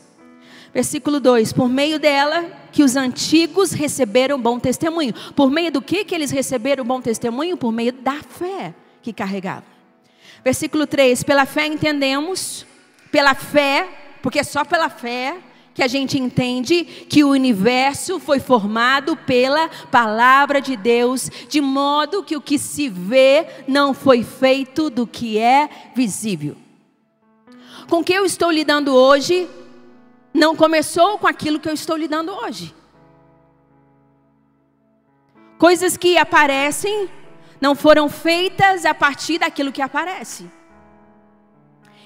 Versículo 0.72 1.20
2: 1.20 1.52
Por 1.52 1.68
meio 1.68 1.98
dela 1.98 2.44
que 2.72 2.82
os 2.82 2.96
antigos 2.96 3.72
receberam 3.72 4.40
bom 4.40 4.58
testemunho. 4.58 5.12
Por 5.34 5.50
meio 5.50 5.70
do 5.70 5.82
que 5.82 6.04
que 6.04 6.14
eles 6.14 6.30
receberam 6.30 6.84
bom 6.84 7.00
testemunho? 7.00 7.56
Por 7.56 7.72
meio 7.72 7.92
da 7.92 8.22
fé 8.22 8.74
que 9.02 9.12
carregavam. 9.12 9.64
Versículo 10.44 10.86
3: 10.86 11.22
Pela 11.22 11.44
fé 11.44 11.66
entendemos, 11.66 12.66
pela 13.10 13.34
fé, 13.34 13.88
porque 14.22 14.38
é 14.38 14.44
só 14.44 14.64
pela 14.64 14.88
fé 14.88 15.36
que 15.74 15.82
a 15.82 15.88
gente 15.88 16.18
entende 16.18 16.84
que 16.84 17.24
o 17.24 17.30
universo 17.30 18.18
foi 18.18 18.38
formado 18.38 19.16
pela 19.16 19.68
palavra 19.90 20.60
de 20.60 20.76
Deus, 20.76 21.30
de 21.48 21.60
modo 21.60 22.22
que 22.22 22.36
o 22.36 22.40
que 22.40 22.58
se 22.58 22.88
vê 22.88 23.46
não 23.66 23.94
foi 23.94 24.22
feito 24.22 24.90
do 24.90 25.06
que 25.06 25.38
é 25.38 25.68
visível. 25.94 26.56
Com 27.88 28.00
o 28.00 28.04
que 28.04 28.12
eu 28.12 28.24
estou 28.24 28.50
lidando 28.50 28.94
hoje, 28.94 29.48
não 30.32 30.56
começou 30.56 31.18
com 31.18 31.26
aquilo 31.26 31.60
que 31.60 31.68
eu 31.68 31.74
estou 31.74 31.96
lidando 31.96 32.32
hoje. 32.32 32.74
Coisas 35.58 35.96
que 35.96 36.16
aparecem 36.18 37.08
não 37.60 37.74
foram 37.74 38.08
feitas 38.08 38.84
a 38.84 38.92
partir 38.92 39.38
daquilo 39.38 39.70
que 39.70 39.80
aparece. 39.80 40.50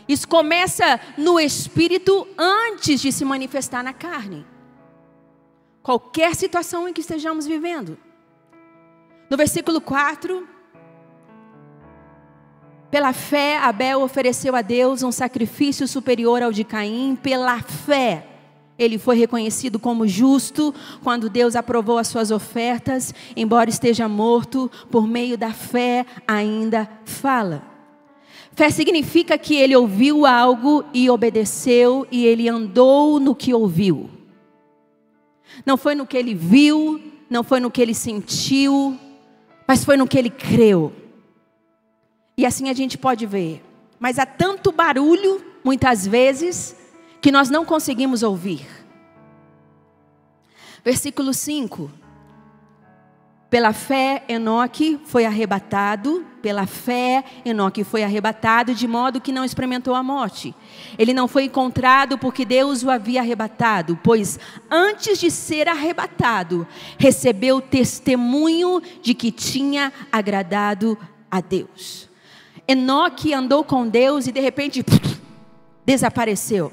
Isso 0.08 0.28
começa 0.28 1.00
no 1.16 1.38
espírito 1.40 2.26
antes 2.38 3.00
de 3.00 3.10
se 3.10 3.24
manifestar 3.24 3.82
na 3.82 3.92
carne. 3.92 4.46
Qualquer 5.82 6.34
situação 6.34 6.88
em 6.88 6.92
que 6.92 7.00
estejamos 7.00 7.46
vivendo. 7.46 7.98
No 9.28 9.36
versículo 9.36 9.80
4, 9.80 10.46
pela 12.90 13.12
fé, 13.12 13.58
Abel 13.58 14.00
ofereceu 14.00 14.54
a 14.54 14.62
Deus 14.62 15.02
um 15.02 15.10
sacrifício 15.10 15.88
superior 15.88 16.42
ao 16.42 16.52
de 16.52 16.62
Caim. 16.62 17.18
Pela 17.20 17.60
fé, 17.60 18.26
ele 18.78 18.98
foi 18.98 19.16
reconhecido 19.16 19.78
como 19.78 20.06
justo 20.06 20.74
quando 21.02 21.28
Deus 21.28 21.56
aprovou 21.56 21.98
as 21.98 22.06
suas 22.06 22.30
ofertas, 22.30 23.12
embora 23.36 23.68
esteja 23.68 24.08
morto, 24.08 24.70
por 24.90 25.06
meio 25.06 25.36
da 25.36 25.52
fé 25.52 26.06
ainda 26.26 26.88
fala. 27.04 27.75
Fé 28.56 28.70
significa 28.70 29.36
que 29.36 29.54
ele 29.54 29.76
ouviu 29.76 30.24
algo 30.24 30.82
e 30.94 31.10
obedeceu, 31.10 32.08
e 32.10 32.24
ele 32.24 32.48
andou 32.48 33.20
no 33.20 33.34
que 33.34 33.52
ouviu. 33.52 34.08
Não 35.66 35.76
foi 35.76 35.94
no 35.94 36.06
que 36.06 36.16
ele 36.16 36.34
viu, 36.34 36.98
não 37.28 37.44
foi 37.44 37.60
no 37.60 37.70
que 37.70 37.82
ele 37.82 37.92
sentiu, 37.92 38.98
mas 39.68 39.84
foi 39.84 39.98
no 39.98 40.08
que 40.08 40.16
ele 40.16 40.30
creu. 40.30 40.90
E 42.34 42.46
assim 42.46 42.70
a 42.70 42.72
gente 42.72 42.96
pode 42.96 43.26
ver. 43.26 43.62
Mas 44.00 44.18
há 44.18 44.24
tanto 44.24 44.72
barulho, 44.72 45.44
muitas 45.62 46.06
vezes, 46.06 46.74
que 47.20 47.30
nós 47.30 47.50
não 47.50 47.62
conseguimos 47.62 48.22
ouvir. 48.22 48.66
Versículo 50.82 51.34
5. 51.34 51.90
Pela 53.56 53.72
fé, 53.72 54.22
Enoque 54.28 55.00
foi 55.06 55.24
arrebatado, 55.24 56.26
pela 56.42 56.66
fé, 56.66 57.24
Enoque 57.42 57.84
foi 57.84 58.04
arrebatado, 58.04 58.74
de 58.74 58.86
modo 58.86 59.18
que 59.18 59.32
não 59.32 59.46
experimentou 59.46 59.94
a 59.94 60.02
morte. 60.02 60.54
Ele 60.98 61.14
não 61.14 61.26
foi 61.26 61.44
encontrado 61.44 62.18
porque 62.18 62.44
Deus 62.44 62.82
o 62.82 62.90
havia 62.90 63.22
arrebatado, 63.22 63.98
pois 64.04 64.38
antes 64.70 65.18
de 65.18 65.30
ser 65.30 65.70
arrebatado, 65.70 66.68
recebeu 66.98 67.58
testemunho 67.62 68.82
de 69.00 69.14
que 69.14 69.32
tinha 69.32 69.90
agradado 70.12 70.98
a 71.30 71.40
Deus. 71.40 72.10
Enoque 72.68 73.32
andou 73.32 73.64
com 73.64 73.88
Deus 73.88 74.26
e 74.26 74.32
de 74.32 74.40
repente 74.40 74.84
desapareceu. 75.82 76.70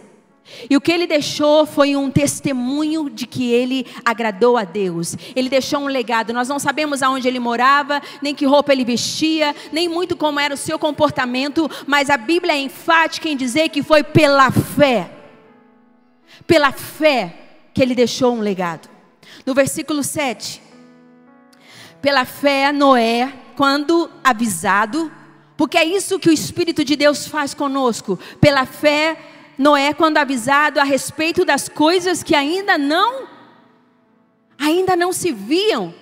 E 0.69 0.75
o 0.75 0.81
que 0.81 0.91
ele 0.91 1.07
deixou 1.07 1.65
foi 1.65 1.95
um 1.95 2.11
testemunho 2.11 3.09
de 3.09 3.25
que 3.25 3.51
ele 3.51 3.87
agradou 4.03 4.57
a 4.57 4.63
Deus. 4.63 5.15
Ele 5.35 5.49
deixou 5.49 5.81
um 5.81 5.87
legado. 5.87 6.33
Nós 6.33 6.49
não 6.49 6.59
sabemos 6.59 7.01
aonde 7.01 7.27
ele 7.27 7.39
morava, 7.39 8.01
nem 8.21 8.35
que 8.35 8.45
roupa 8.45 8.71
ele 8.71 8.85
vestia, 8.85 9.55
nem 9.71 9.87
muito 9.87 10.15
como 10.15 10.39
era 10.39 10.53
o 10.53 10.57
seu 10.57 10.77
comportamento, 10.77 11.69
mas 11.87 12.09
a 12.09 12.17
Bíblia 12.17 12.53
é 12.53 12.59
enfática 12.59 13.29
em 13.29 13.37
dizer 13.37 13.69
que 13.69 13.81
foi 13.81 14.03
pela 14.03 14.51
fé. 14.51 15.11
Pela 16.45 16.71
fé 16.71 17.35
que 17.73 17.81
ele 17.81 17.95
deixou 17.95 18.33
um 18.33 18.41
legado. 18.41 18.89
No 19.45 19.53
versículo 19.53 20.03
7. 20.03 20.61
Pela 22.01 22.25
fé, 22.25 22.71
Noé, 22.71 23.33
quando 23.55 24.09
avisado, 24.23 25.11
porque 25.55 25.77
é 25.77 25.85
isso 25.85 26.19
que 26.19 26.29
o 26.29 26.33
Espírito 26.33 26.83
de 26.83 26.95
Deus 26.95 27.27
faz 27.27 27.53
conosco. 27.53 28.19
Pela 28.41 28.65
fé, 28.65 29.17
Noé, 29.57 29.93
quando 29.93 30.17
avisado 30.17 30.79
a 30.79 30.83
respeito 30.83 31.45
das 31.45 31.69
coisas 31.69 32.23
que 32.23 32.35
ainda 32.35 32.77
não, 32.77 33.27
ainda 34.57 34.95
não 34.95 35.13
se 35.13 35.31
viam, 35.31 35.93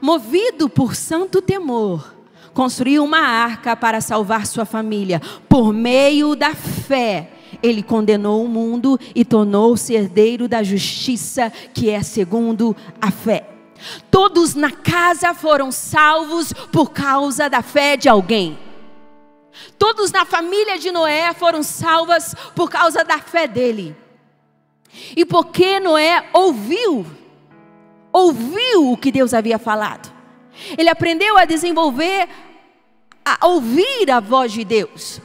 movido 0.00 0.68
por 0.68 0.94
santo 0.94 1.40
temor, 1.40 2.14
construiu 2.52 3.04
uma 3.04 3.20
arca 3.20 3.76
para 3.76 4.00
salvar 4.00 4.46
sua 4.46 4.64
família. 4.64 5.22
Por 5.48 5.72
meio 5.72 6.34
da 6.34 6.54
fé, 6.54 7.30
ele 7.62 7.82
condenou 7.82 8.44
o 8.44 8.48
mundo 8.48 8.98
e 9.14 9.24
tornou-se 9.24 9.94
herdeiro 9.94 10.48
da 10.48 10.62
justiça, 10.62 11.52
que 11.72 11.88
é 11.88 12.02
segundo 12.02 12.76
a 13.00 13.10
fé. 13.10 13.48
Todos 14.10 14.54
na 14.54 14.72
casa 14.72 15.32
foram 15.34 15.70
salvos 15.70 16.52
por 16.72 16.90
causa 16.90 17.48
da 17.48 17.62
fé 17.62 17.96
de 17.96 18.08
alguém. 18.08 18.58
Todos 19.78 20.10
na 20.10 20.24
família 20.24 20.78
de 20.78 20.90
Noé 20.90 21.32
foram 21.34 21.62
salvas 21.62 22.34
por 22.54 22.70
causa 22.70 23.04
da 23.04 23.18
fé 23.18 23.46
dele. 23.46 23.96
E 25.16 25.24
porque 25.24 25.78
Noé 25.80 26.28
ouviu, 26.32 27.06
ouviu 28.12 28.92
o 28.92 28.96
que 28.96 29.12
Deus 29.12 29.34
havia 29.34 29.58
falado. 29.58 30.12
Ele 30.76 30.88
aprendeu 30.88 31.36
a 31.36 31.44
desenvolver, 31.44 32.28
a 33.24 33.46
ouvir 33.46 34.10
a 34.10 34.20
voz 34.20 34.52
de 34.52 34.64
Deus. 34.64 35.20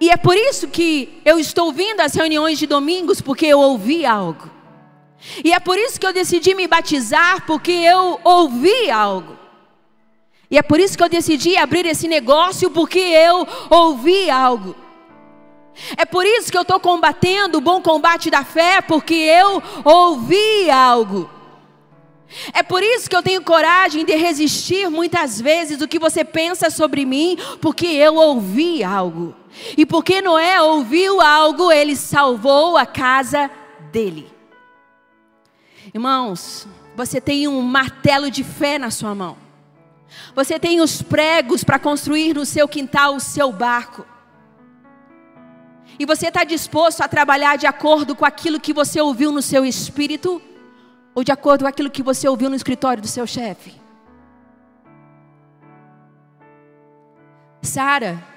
E 0.00 0.10
é 0.10 0.16
por 0.16 0.36
isso 0.36 0.68
que 0.68 1.20
eu 1.24 1.38
estou 1.38 1.72
vindo 1.72 2.00
às 2.00 2.14
reuniões 2.14 2.58
de 2.58 2.66
domingos, 2.66 3.20
porque 3.20 3.46
eu 3.46 3.58
ouvi 3.58 4.06
algo. 4.06 4.50
E 5.44 5.52
é 5.52 5.60
por 5.60 5.78
isso 5.78 5.98
que 5.98 6.06
eu 6.06 6.12
decidi 6.12 6.54
me 6.54 6.66
batizar, 6.66 7.44
porque 7.46 7.72
eu 7.72 8.20
ouvi 8.24 8.90
algo. 8.90 9.41
E 10.52 10.58
é 10.58 10.62
por 10.62 10.78
isso 10.78 10.98
que 10.98 11.02
eu 11.02 11.08
decidi 11.08 11.56
abrir 11.56 11.86
esse 11.86 12.06
negócio, 12.06 12.70
porque 12.70 12.98
eu 12.98 13.48
ouvi 13.70 14.28
algo. 14.28 14.76
É 15.96 16.04
por 16.04 16.26
isso 16.26 16.52
que 16.52 16.58
eu 16.58 16.60
estou 16.60 16.78
combatendo 16.78 17.56
o 17.56 17.60
bom 17.62 17.80
combate 17.80 18.30
da 18.30 18.44
fé, 18.44 18.82
porque 18.82 19.14
eu 19.14 19.62
ouvi 19.82 20.70
algo. 20.70 21.30
É 22.52 22.62
por 22.62 22.82
isso 22.82 23.08
que 23.08 23.16
eu 23.16 23.22
tenho 23.22 23.42
coragem 23.42 24.04
de 24.04 24.14
resistir 24.14 24.90
muitas 24.90 25.40
vezes 25.40 25.78
do 25.78 25.88
que 25.88 25.98
você 25.98 26.22
pensa 26.22 26.68
sobre 26.68 27.06
mim, 27.06 27.38
porque 27.62 27.86
eu 27.86 28.16
ouvi 28.16 28.84
algo. 28.84 29.34
E 29.74 29.86
porque 29.86 30.20
Noé 30.20 30.60
ouviu 30.60 31.18
algo, 31.22 31.72
ele 31.72 31.96
salvou 31.96 32.76
a 32.76 32.84
casa 32.84 33.50
dele. 33.90 34.30
Irmãos, 35.94 36.68
você 36.94 37.22
tem 37.22 37.48
um 37.48 37.62
martelo 37.62 38.30
de 38.30 38.44
fé 38.44 38.78
na 38.78 38.90
sua 38.90 39.14
mão. 39.14 39.41
Você 40.34 40.58
tem 40.58 40.80
os 40.80 41.02
pregos 41.02 41.62
para 41.64 41.78
construir 41.78 42.34
no 42.34 42.46
seu 42.46 42.66
quintal 42.68 43.16
o 43.16 43.20
seu 43.20 43.52
barco. 43.52 44.06
E 45.98 46.06
você 46.06 46.28
está 46.28 46.44
disposto 46.44 47.02
a 47.02 47.08
trabalhar 47.08 47.56
de 47.56 47.66
acordo 47.66 48.16
com 48.16 48.24
aquilo 48.24 48.60
que 48.60 48.72
você 48.72 49.00
ouviu 49.00 49.30
no 49.30 49.42
seu 49.42 49.64
espírito? 49.64 50.40
Ou 51.14 51.22
de 51.22 51.30
acordo 51.30 51.64
com 51.64 51.68
aquilo 51.68 51.90
que 51.90 52.02
você 52.02 52.28
ouviu 52.28 52.48
no 52.48 52.56
escritório 52.56 53.02
do 53.02 53.08
seu 53.08 53.26
chefe? 53.26 53.80
Sara 57.60 58.32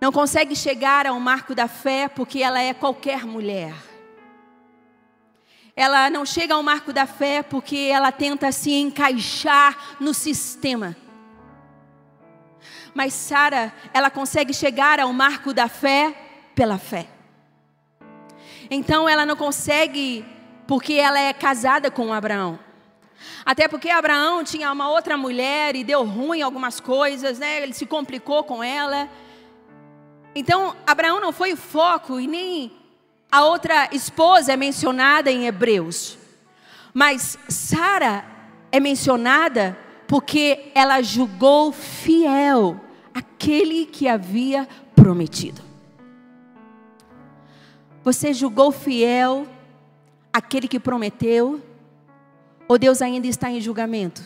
não 0.00 0.12
consegue 0.12 0.54
chegar 0.54 1.06
ao 1.06 1.18
marco 1.18 1.54
da 1.54 1.66
fé 1.66 2.08
porque 2.08 2.40
ela 2.40 2.60
é 2.60 2.72
qualquer 2.72 3.24
mulher. 3.26 3.74
Ela 5.78 6.10
não 6.10 6.26
chega 6.26 6.54
ao 6.54 6.62
marco 6.62 6.92
da 6.92 7.06
fé 7.06 7.40
porque 7.40 7.76
ela 7.76 8.10
tenta 8.10 8.50
se 8.50 8.72
encaixar 8.72 9.96
no 10.00 10.12
sistema. 10.12 10.96
Mas 12.92 13.14
Sara, 13.14 13.72
ela 13.94 14.10
consegue 14.10 14.52
chegar 14.52 14.98
ao 14.98 15.12
marco 15.12 15.54
da 15.54 15.68
fé 15.68 16.12
pela 16.52 16.78
fé. 16.78 17.06
Então 18.68 19.08
ela 19.08 19.24
não 19.24 19.36
consegue 19.36 20.26
porque 20.66 20.94
ela 20.94 21.20
é 21.20 21.32
casada 21.32 21.92
com 21.92 22.12
Abraão. 22.12 22.58
Até 23.46 23.68
porque 23.68 23.88
Abraão 23.88 24.42
tinha 24.42 24.72
uma 24.72 24.90
outra 24.90 25.16
mulher 25.16 25.76
e 25.76 25.84
deu 25.84 26.02
ruim 26.02 26.42
algumas 26.42 26.80
coisas, 26.80 27.38
né? 27.38 27.62
Ele 27.62 27.72
se 27.72 27.86
complicou 27.86 28.42
com 28.42 28.64
ela. 28.64 29.08
Então, 30.34 30.74
Abraão 30.84 31.20
não 31.20 31.30
foi 31.30 31.52
o 31.52 31.56
foco 31.56 32.18
e 32.18 32.26
nem 32.26 32.77
a 33.30 33.44
outra 33.44 33.88
esposa 33.92 34.52
é 34.52 34.56
mencionada 34.56 35.30
em 35.30 35.46
Hebreus. 35.46 36.16
Mas 36.94 37.38
Sara 37.48 38.24
é 38.72 38.80
mencionada 38.80 39.78
porque 40.06 40.70
ela 40.74 41.02
julgou 41.02 41.70
fiel 41.70 42.80
aquele 43.12 43.84
que 43.84 44.08
havia 44.08 44.66
prometido. 44.96 45.60
Você 48.02 48.32
julgou 48.32 48.72
fiel 48.72 49.46
aquele 50.32 50.66
que 50.66 50.80
prometeu? 50.80 51.62
Ou 52.66 52.78
Deus 52.78 53.02
ainda 53.02 53.26
está 53.26 53.50
em 53.50 53.60
julgamento? 53.60 54.22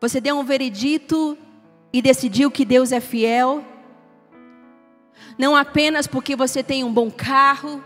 Você 0.00 0.20
deu 0.20 0.38
um 0.38 0.44
veredito 0.44 1.36
e 1.92 2.00
decidiu 2.00 2.50
que 2.50 2.64
Deus 2.64 2.92
é 2.92 3.00
fiel? 3.00 3.64
Não 5.38 5.54
apenas 5.54 6.06
porque 6.06 6.34
você 6.34 6.62
tem 6.62 6.84
um 6.84 6.92
bom 6.92 7.10
carro, 7.10 7.82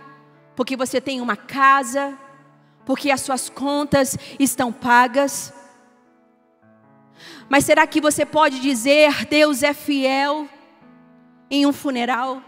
porque 0.55 0.77
você 0.77 1.01
tem 1.01 1.21
uma 1.21 1.37
casa, 1.37 2.17
porque 2.85 3.11
as 3.11 3.21
suas 3.21 3.49
contas 3.49 4.17
estão 4.39 4.73
pagas. 4.73 5.53
Mas 7.49 7.65
será 7.65 7.87
que 7.87 8.00
você 8.00 8.25
pode 8.25 8.61
dizer 8.61 9.26
Deus 9.26 9.63
é 9.63 9.75
fiel 9.75 10.49
em 11.50 11.67
um 11.67 11.73
funeral? 11.73 12.43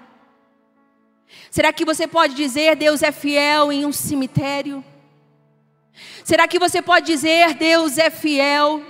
Será 1.50 1.72
que 1.72 1.84
você 1.84 2.06
pode 2.06 2.34
dizer 2.34 2.76
Deus 2.76 3.02
é 3.02 3.10
fiel 3.10 3.72
em 3.72 3.84
um 3.84 3.92
cemitério? 3.92 4.84
Será 6.24 6.46
que 6.46 6.58
você 6.58 6.80
pode 6.80 7.06
dizer 7.06 7.54
Deus 7.54 7.98
é 7.98 8.10
fiel, 8.10 8.82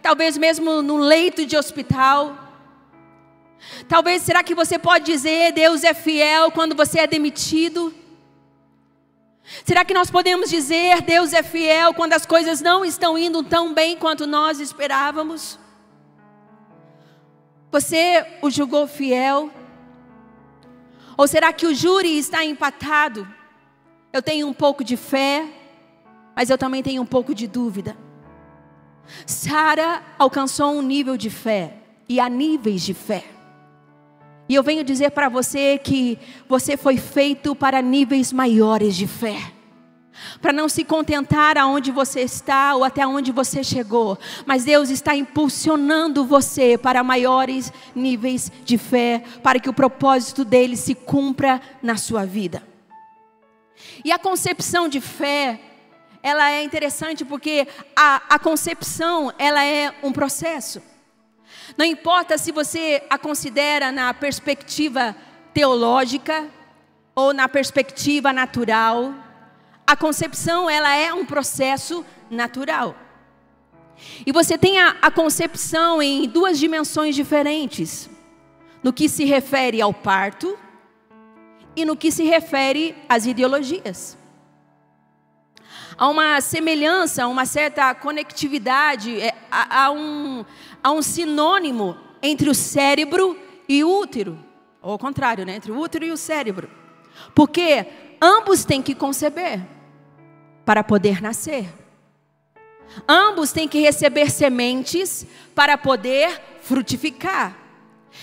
talvez 0.00 0.38
mesmo 0.38 0.80
no 0.82 0.96
leito 0.96 1.44
de 1.44 1.56
hospital? 1.56 2.47
Talvez 3.88 4.22
será 4.22 4.42
que 4.42 4.54
você 4.54 4.78
pode 4.78 5.04
dizer 5.04 5.52
Deus 5.52 5.84
é 5.84 5.94
fiel 5.94 6.50
quando 6.50 6.74
você 6.74 7.00
é 7.00 7.06
demitido? 7.06 7.94
Será 9.64 9.84
que 9.84 9.94
nós 9.94 10.10
podemos 10.10 10.50
dizer 10.50 11.02
Deus 11.02 11.32
é 11.32 11.42
fiel 11.42 11.94
quando 11.94 12.12
as 12.12 12.26
coisas 12.26 12.60
não 12.60 12.84
estão 12.84 13.16
indo 13.16 13.42
tão 13.42 13.72
bem 13.72 13.96
quanto 13.96 14.26
nós 14.26 14.60
esperávamos? 14.60 15.58
Você 17.70 18.26
o 18.42 18.50
julgou 18.50 18.86
fiel 18.86 19.50
ou 21.16 21.26
será 21.26 21.52
que 21.52 21.66
o 21.66 21.74
júri 21.74 22.16
está 22.16 22.44
empatado? 22.44 23.26
Eu 24.12 24.22
tenho 24.22 24.46
um 24.46 24.52
pouco 24.52 24.84
de 24.84 24.96
fé, 24.96 25.46
mas 26.34 26.48
eu 26.48 26.56
também 26.56 26.82
tenho 26.82 27.02
um 27.02 27.06
pouco 27.06 27.34
de 27.34 27.48
dúvida. 27.48 27.96
Sara 29.26 30.02
alcançou 30.18 30.72
um 30.72 30.82
nível 30.82 31.16
de 31.16 31.28
fé, 31.28 31.74
e 32.08 32.20
há 32.20 32.28
níveis 32.28 32.82
de 32.82 32.94
fé. 32.94 33.24
E 34.48 34.54
eu 34.54 34.62
venho 34.62 34.82
dizer 34.82 35.10
para 35.10 35.28
você 35.28 35.78
que 35.78 36.18
você 36.48 36.76
foi 36.76 36.96
feito 36.96 37.54
para 37.54 37.82
níveis 37.82 38.32
maiores 38.32 38.96
de 38.96 39.06
fé 39.06 39.58
para 40.40 40.52
não 40.52 40.68
se 40.68 40.84
contentar 40.84 41.56
aonde 41.56 41.90
você 41.90 42.20
está 42.20 42.74
ou 42.74 42.84
até 42.84 43.06
onde 43.06 43.32
você 43.32 43.62
chegou, 43.62 44.18
mas 44.46 44.64
Deus 44.64 44.90
está 44.90 45.14
impulsionando 45.14 46.24
você 46.24 46.76
para 46.76 47.02
maiores 47.02 47.72
níveis 47.94 48.50
de 48.64 48.78
fé, 48.78 49.22
para 49.42 49.60
que 49.60 49.68
o 49.68 49.74
propósito 49.74 50.44
dele 50.44 50.76
se 50.76 50.94
cumpra 50.94 51.60
na 51.82 51.96
sua 51.96 52.24
vida. 52.24 52.62
E 54.04 54.10
a 54.10 54.18
concepção 54.18 54.88
de 54.88 55.00
fé, 55.00 55.60
ela 56.22 56.50
é 56.50 56.62
interessante 56.62 57.24
porque 57.24 57.66
a, 57.94 58.22
a 58.28 58.38
concepção, 58.38 59.32
ela 59.38 59.64
é 59.64 59.94
um 60.02 60.12
processo. 60.12 60.82
Não 61.76 61.84
importa 61.84 62.38
se 62.38 62.52
você 62.52 63.02
a 63.10 63.18
considera 63.18 63.92
na 63.92 64.12
perspectiva 64.14 65.14
teológica 65.52 66.48
ou 67.14 67.34
na 67.34 67.48
perspectiva 67.48 68.32
natural, 68.32 69.14
a 69.86 69.96
concepção 69.96 70.68
ela 70.68 70.94
é 70.94 71.12
um 71.12 71.24
processo 71.24 72.04
natural. 72.30 72.94
E 74.24 74.32
você 74.32 74.56
tem 74.56 74.78
a, 74.78 74.96
a 75.02 75.10
concepção 75.10 76.00
em 76.00 76.28
duas 76.28 76.58
dimensões 76.58 77.14
diferentes: 77.14 78.08
no 78.82 78.92
que 78.92 79.08
se 79.08 79.24
refere 79.24 79.80
ao 79.80 79.92
parto 79.92 80.58
e 81.74 81.84
no 81.84 81.96
que 81.96 82.10
se 82.10 82.24
refere 82.24 82.94
às 83.08 83.26
ideologias. 83.26 84.16
Há 85.98 86.08
uma 86.08 86.40
semelhança, 86.40 87.26
uma 87.26 87.44
certa 87.44 87.92
conectividade, 87.92 89.20
é, 89.20 89.34
há, 89.50 89.90
um, 89.90 90.44
há 90.80 90.92
um 90.92 91.02
sinônimo 91.02 91.96
entre 92.22 92.48
o 92.48 92.54
cérebro 92.54 93.36
e 93.68 93.82
o 93.82 93.98
útero, 93.98 94.38
ou 94.80 94.92
ao 94.92 94.98
contrário, 94.98 95.44
né? 95.44 95.56
entre 95.56 95.72
o 95.72 95.76
útero 95.76 96.04
e 96.04 96.12
o 96.12 96.16
cérebro, 96.16 96.70
porque 97.34 97.84
ambos 98.22 98.64
têm 98.64 98.80
que 98.80 98.94
conceber 98.94 99.60
para 100.64 100.84
poder 100.84 101.20
nascer. 101.20 101.66
Ambos 103.08 103.50
têm 103.50 103.66
que 103.66 103.80
receber 103.80 104.30
sementes 104.30 105.26
para 105.52 105.76
poder 105.76 106.40
frutificar. 106.62 107.56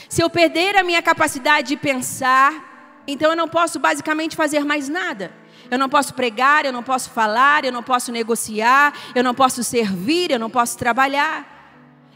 Se 0.08 0.24
eu 0.24 0.30
perder 0.30 0.78
a 0.78 0.84
minha 0.84 1.02
capacidade 1.02 1.68
de 1.68 1.78
pensar, 1.78 3.04
então 3.06 3.32
eu 3.32 3.36
não 3.36 3.50
posso 3.50 3.80
basicamente 3.80 4.36
fazer 4.36 4.64
mais 4.64 4.88
nada. 4.88 5.34
Eu 5.70 5.78
não 5.78 5.90
posso 5.90 6.14
pregar, 6.14 6.66
eu 6.66 6.74
não 6.74 6.84
posso 6.84 7.10
falar, 7.10 7.66
eu 7.66 7.72
não 7.72 7.84
posso 7.84 8.12
negociar, 8.12 8.94
eu 9.14 9.24
não 9.24 9.34
posso 9.34 9.64
servir, 9.64 10.32
eu 10.32 10.40
não 10.40 10.50
posso 10.50 10.78
trabalhar. 10.78 11.54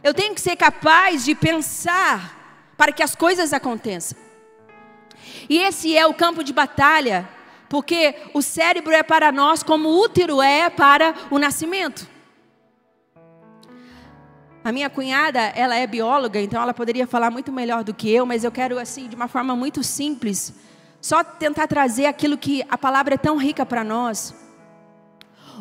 Eu 0.04 0.14
tenho 0.14 0.34
que 0.34 0.42
ser 0.42 0.56
capaz 0.56 1.26
de 1.26 1.36
pensar 1.36 2.72
para 2.78 2.92
que 2.92 3.04
as 3.04 3.16
coisas 3.16 3.52
aconteçam. 3.54 4.18
E 5.50 5.58
esse 5.58 5.98
é 5.98 6.06
o 6.06 6.14
campo 6.14 6.44
de 6.44 6.54
batalha 6.54 7.28
porque 7.70 8.16
o 8.34 8.42
cérebro 8.42 8.92
é 8.92 9.04
para 9.04 9.32
nós 9.32 9.62
como 9.62 9.90
o 9.90 10.00
útero 10.02 10.42
é 10.42 10.70
para 10.70 11.14
o 11.30 11.38
nascimento. 11.38 12.08
A 14.64 14.72
minha 14.72 14.90
cunhada, 14.90 15.40
ela 15.40 15.76
é 15.76 15.88
bióloga, 15.88 16.42
então 16.42 16.62
ela 16.62 16.74
poderia 16.74 17.08
falar 17.08 17.30
muito 17.30 17.52
melhor 17.52 17.84
do 17.84 17.94
que 17.94 18.12
eu, 18.12 18.26
mas 18.26 18.44
eu 18.44 18.52
quero 18.52 18.78
assim, 18.78 19.08
de 19.08 19.16
uma 19.16 19.28
forma 19.28 19.56
muito 19.56 19.84
simples, 19.84 20.54
só 21.02 21.24
tentar 21.24 21.68
trazer 21.68 22.06
aquilo 22.06 22.38
que 22.38 22.64
a 22.70 22.78
palavra 22.78 23.16
é 23.16 23.18
tão 23.18 23.38
rica 23.38 23.66
para 23.66 23.84
nós. 23.84 24.36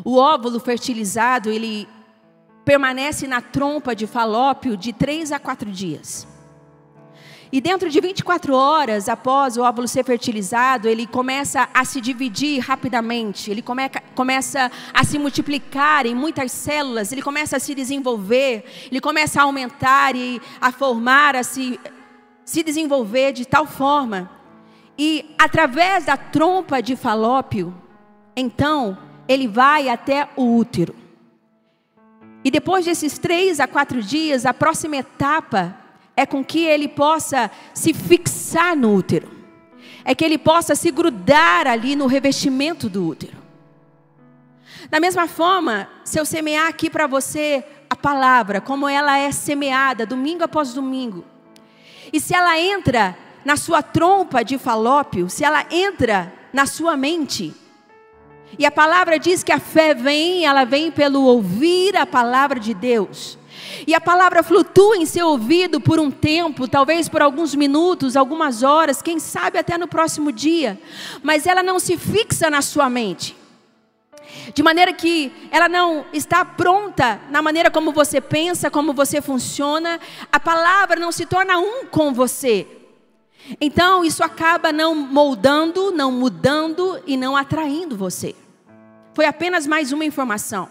O 0.04 0.16
óvulo 0.16 0.60
fertilizado, 0.60 1.50
ele 1.50 1.88
permanece 2.64 3.26
na 3.26 3.40
trompa 3.40 3.94
de 3.94 4.06
falópio 4.06 4.76
de 4.76 4.92
três 4.92 5.32
a 5.32 5.38
quatro 5.38 5.70
dias. 5.70 6.26
E 7.50 7.62
dentro 7.62 7.88
de 7.88 7.98
24 7.98 8.54
horas 8.54 9.08
após 9.08 9.56
o 9.56 9.62
óvulo 9.62 9.88
ser 9.88 10.04
fertilizado, 10.04 10.86
ele 10.86 11.06
começa 11.06 11.66
a 11.72 11.82
se 11.82 11.98
dividir 11.98 12.60
rapidamente, 12.60 13.50
ele 13.50 13.62
come, 13.62 13.90
começa 14.14 14.70
a 14.92 15.02
se 15.02 15.18
multiplicar 15.18 16.04
em 16.04 16.14
muitas 16.14 16.52
células, 16.52 17.10
ele 17.10 17.22
começa 17.22 17.56
a 17.56 17.60
se 17.60 17.74
desenvolver, 17.74 18.64
ele 18.90 19.00
começa 19.00 19.40
a 19.40 19.44
aumentar 19.44 20.14
e 20.14 20.42
a 20.60 20.70
formar, 20.70 21.36
a 21.36 21.42
se, 21.42 21.80
se 22.44 22.62
desenvolver 22.62 23.32
de 23.32 23.46
tal 23.46 23.66
forma. 23.66 24.37
E 24.98 25.34
através 25.38 26.06
da 26.06 26.16
trompa 26.16 26.82
de 26.82 26.96
falópio, 26.96 27.72
então, 28.34 28.98
ele 29.28 29.46
vai 29.46 29.88
até 29.88 30.28
o 30.36 30.56
útero. 30.56 30.94
E 32.44 32.50
depois 32.50 32.84
desses 32.84 33.18
três 33.18 33.60
a 33.60 33.66
quatro 33.66 34.02
dias, 34.02 34.46
a 34.46 34.54
próxima 34.54 34.96
etapa 34.96 35.76
é 36.16 36.26
com 36.26 36.44
que 36.44 36.64
ele 36.64 36.88
possa 36.88 37.50
se 37.72 37.94
fixar 37.94 38.76
no 38.76 38.94
útero. 38.94 39.30
É 40.04 40.14
que 40.14 40.24
ele 40.24 40.38
possa 40.38 40.74
se 40.74 40.90
grudar 40.90 41.66
ali 41.66 41.94
no 41.94 42.06
revestimento 42.06 42.88
do 42.88 43.06
útero. 43.06 43.36
Da 44.90 44.98
mesma 44.98 45.28
forma, 45.28 45.88
se 46.04 46.18
eu 46.18 46.24
semear 46.24 46.66
aqui 46.66 46.88
para 46.88 47.06
você 47.06 47.64
a 47.90 47.94
palavra, 47.96 48.60
como 48.60 48.88
ela 48.88 49.18
é 49.18 49.30
semeada 49.30 50.06
domingo 50.06 50.44
após 50.44 50.72
domingo, 50.72 51.24
e 52.12 52.18
se 52.20 52.34
ela 52.34 52.58
entra 52.58 53.16
na 53.48 53.56
sua 53.56 53.82
trompa 53.82 54.44
de 54.44 54.58
falópio, 54.58 55.30
se 55.30 55.42
ela 55.42 55.64
entra 55.70 56.30
na 56.52 56.66
sua 56.66 56.98
mente, 56.98 57.54
e 58.58 58.66
a 58.66 58.70
palavra 58.70 59.18
diz 59.18 59.42
que 59.42 59.50
a 59.50 59.58
fé 59.58 59.94
vem, 59.94 60.44
ela 60.44 60.66
vem 60.66 60.90
pelo 60.90 61.22
ouvir 61.22 61.96
a 61.96 62.04
palavra 62.04 62.60
de 62.60 62.74
Deus. 62.74 63.38
E 63.86 63.94
a 63.94 64.00
palavra 64.02 64.42
flutua 64.42 64.98
em 64.98 65.06
seu 65.06 65.28
ouvido 65.28 65.80
por 65.80 65.98
um 65.98 66.10
tempo, 66.10 66.68
talvez 66.68 67.08
por 67.08 67.22
alguns 67.22 67.54
minutos, 67.54 68.16
algumas 68.16 68.62
horas, 68.62 69.00
quem 69.00 69.18
sabe 69.18 69.58
até 69.58 69.78
no 69.78 69.88
próximo 69.88 70.30
dia, 70.30 70.78
mas 71.22 71.46
ela 71.46 71.62
não 71.62 71.78
se 71.78 71.96
fixa 71.96 72.50
na 72.50 72.60
sua 72.60 72.90
mente. 72.90 73.34
De 74.52 74.62
maneira 74.62 74.92
que 74.92 75.32
ela 75.50 75.70
não 75.70 76.04
está 76.12 76.44
pronta 76.44 77.18
na 77.30 77.40
maneira 77.40 77.70
como 77.70 77.92
você 77.92 78.20
pensa, 78.20 78.70
como 78.70 78.92
você 78.92 79.22
funciona, 79.22 79.98
a 80.30 80.38
palavra 80.38 81.00
não 81.00 81.10
se 81.10 81.24
torna 81.24 81.58
um 81.58 81.86
com 81.86 82.12
você. 82.12 82.77
Então, 83.60 84.04
isso 84.04 84.22
acaba 84.22 84.72
não 84.72 84.94
moldando, 84.94 85.90
não 85.90 86.12
mudando 86.12 87.00
e 87.06 87.16
não 87.16 87.36
atraindo 87.36 87.96
você. 87.96 88.34
Foi 89.14 89.24
apenas 89.24 89.66
mais 89.66 89.92
uma 89.92 90.04
informação. 90.04 90.68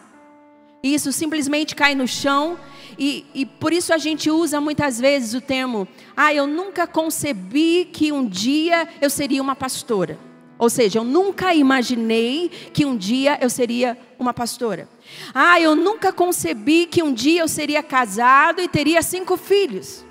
Isso 0.84 1.12
simplesmente 1.12 1.76
cai 1.76 1.96
no 1.96 2.08
chão 2.08 2.58
e, 2.98 3.26
e, 3.34 3.46
por 3.46 3.74
isso 3.74 3.94
a 3.94 3.98
gente 3.98 4.30
usa 4.30 4.62
muitas 4.62 5.00
vezes 5.00 5.34
o 5.34 5.42
termo: 5.42 5.88
ah, 6.16 6.34
eu 6.34 6.48
nunca 6.48 6.88
concebi 6.88 7.86
que 7.92 8.12
um 8.12 8.28
dia 8.28 8.88
eu 9.02 9.10
seria 9.10 9.42
uma 9.42 9.56
pastora. 9.56 10.18
Ou 10.60 10.70
seja, 10.70 10.98
eu 10.98 11.04
nunca 11.04 11.54
imaginei 11.54 12.50
que 12.74 12.84
um 12.84 12.98
dia 12.98 13.38
eu 13.40 13.50
seria 13.50 13.96
uma 14.18 14.34
pastora. 14.34 14.90
Ah, 15.34 15.60
eu 15.62 15.76
nunca 15.76 16.12
concebi 16.12 16.88
que 16.88 17.04
um 17.04 17.14
dia 17.14 17.42
eu 17.42 17.48
seria 17.48 17.84
casado 17.84 18.60
e 18.60 18.68
teria 18.68 19.02
cinco 19.04 19.38
filhos. 19.38 20.04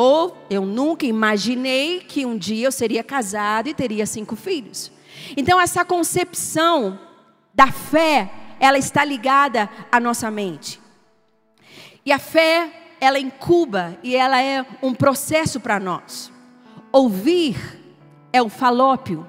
Ou 0.00 0.46
eu 0.48 0.64
nunca 0.64 1.04
imaginei 1.04 1.98
que 1.98 2.24
um 2.24 2.38
dia 2.38 2.68
eu 2.68 2.70
seria 2.70 3.02
casado 3.02 3.68
e 3.68 3.74
teria 3.74 4.06
cinco 4.06 4.36
filhos. 4.36 4.92
Então, 5.36 5.60
essa 5.60 5.84
concepção 5.84 6.96
da 7.52 7.72
fé, 7.72 8.30
ela 8.60 8.78
está 8.78 9.04
ligada 9.04 9.68
à 9.90 9.98
nossa 9.98 10.30
mente. 10.30 10.80
E 12.06 12.12
a 12.12 12.18
fé, 12.20 12.94
ela 13.00 13.18
incuba 13.18 13.98
e 14.00 14.14
ela 14.14 14.40
é 14.40 14.64
um 14.80 14.94
processo 14.94 15.58
para 15.58 15.80
nós. 15.80 16.30
Ouvir 16.92 17.56
é 18.32 18.40
o 18.40 18.48
falópio, 18.48 19.26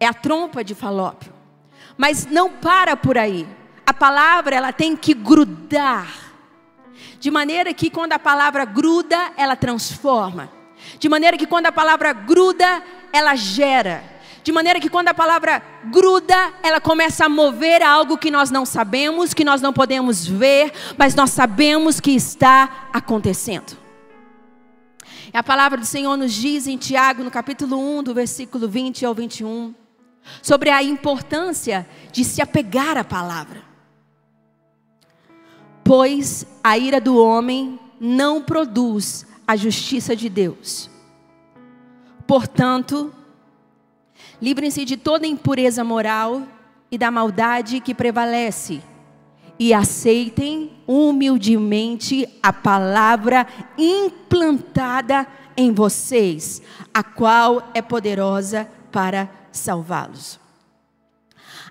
é 0.00 0.06
a 0.06 0.14
trompa 0.14 0.64
de 0.64 0.74
falópio. 0.74 1.30
Mas 1.98 2.24
não 2.24 2.48
para 2.48 2.96
por 2.96 3.18
aí. 3.18 3.46
A 3.84 3.92
palavra, 3.92 4.56
ela 4.56 4.72
tem 4.72 4.96
que 4.96 5.12
grudar. 5.12 6.08
De 7.18 7.30
maneira 7.30 7.72
que 7.72 7.90
quando 7.90 8.12
a 8.12 8.18
palavra 8.18 8.64
gruda, 8.64 9.32
ela 9.36 9.56
transforma. 9.56 10.50
De 10.98 11.08
maneira 11.08 11.36
que 11.36 11.46
quando 11.46 11.66
a 11.66 11.72
palavra 11.72 12.12
gruda, 12.12 12.82
ela 13.12 13.34
gera. 13.34 14.02
De 14.42 14.50
maneira 14.50 14.80
que 14.80 14.90
quando 14.90 15.08
a 15.08 15.14
palavra 15.14 15.62
gruda, 15.84 16.52
ela 16.62 16.80
começa 16.80 17.26
a 17.26 17.28
mover 17.28 17.80
algo 17.80 18.18
que 18.18 18.30
nós 18.30 18.50
não 18.50 18.66
sabemos, 18.66 19.32
que 19.32 19.44
nós 19.44 19.62
não 19.62 19.72
podemos 19.72 20.26
ver, 20.26 20.72
mas 20.98 21.14
nós 21.14 21.30
sabemos 21.30 22.00
que 22.00 22.10
está 22.10 22.88
acontecendo. 22.92 23.76
E 25.32 25.36
a 25.36 25.42
palavra 25.42 25.78
do 25.78 25.86
Senhor 25.86 26.16
nos 26.16 26.32
diz 26.32 26.66
em 26.66 26.76
Tiago, 26.76 27.22
no 27.22 27.30
capítulo 27.30 27.78
1, 27.98 28.02
do 28.02 28.14
versículo 28.14 28.68
20 28.68 29.06
ao 29.06 29.14
21, 29.14 29.74
sobre 30.42 30.70
a 30.70 30.82
importância 30.82 31.88
de 32.10 32.24
se 32.24 32.42
apegar 32.42 32.98
à 32.98 33.04
palavra. 33.04 33.71
Pois 35.84 36.46
a 36.62 36.78
ira 36.78 37.00
do 37.00 37.16
homem 37.16 37.78
não 38.00 38.42
produz 38.42 39.26
a 39.46 39.56
justiça 39.56 40.14
de 40.16 40.28
Deus. 40.28 40.90
Portanto, 42.26 43.12
Livrem-se 44.42 44.84
de 44.84 44.96
toda 44.96 45.24
impureza 45.24 45.84
moral 45.84 46.42
e 46.90 46.98
da 46.98 47.12
maldade 47.12 47.78
que 47.78 47.94
prevalece. 47.94 48.82
E 49.56 49.72
aceitem 49.72 50.72
humildemente 50.84 52.28
a 52.42 52.52
palavra 52.52 53.46
implantada 53.78 55.24
em 55.56 55.72
vocês, 55.72 56.60
a 56.92 57.04
qual 57.04 57.70
é 57.72 57.80
poderosa 57.80 58.68
para 58.90 59.30
salvá-los. 59.52 60.40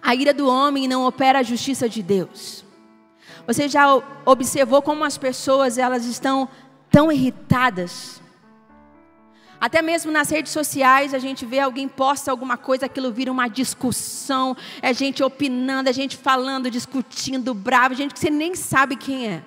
A 0.02 0.16
ira 0.16 0.34
do 0.34 0.48
homem 0.48 0.88
não 0.88 1.06
opera 1.06 1.40
a 1.40 1.44
justiça 1.44 1.90
de 1.90 2.02
Deus. 2.02 2.64
Você 3.48 3.68
já 3.68 3.86
observou 4.26 4.82
como 4.82 5.04
as 5.04 5.18
pessoas 5.18 5.78
elas 5.78 6.06
estão 6.06 6.48
tão 6.90 7.12
irritadas 7.12 8.22
até 9.62 9.80
mesmo 9.80 10.12
nas 10.12 10.28
redes 10.32 10.52
sociais, 10.52 11.14
a 11.14 11.20
gente 11.20 11.46
vê 11.46 11.60
alguém 11.60 11.88
posta 11.88 12.32
alguma 12.32 12.58
coisa, 12.58 12.88
aquilo 12.88 13.12
vira 13.12 13.32
uma 13.32 13.48
discussão, 13.48 14.58
é 14.82 14.92
gente 14.92 15.22
opinando, 15.22 15.88
é 15.88 15.94
gente 15.94 16.18
falando, 16.18 16.72
discutindo, 16.72 17.54
bravo, 17.54 17.94
gente 17.94 18.12
que 18.12 18.20
você 18.20 18.32
nem 18.32 18.56
sabe 18.56 18.96
quem 18.96 19.28
é. 19.28 19.44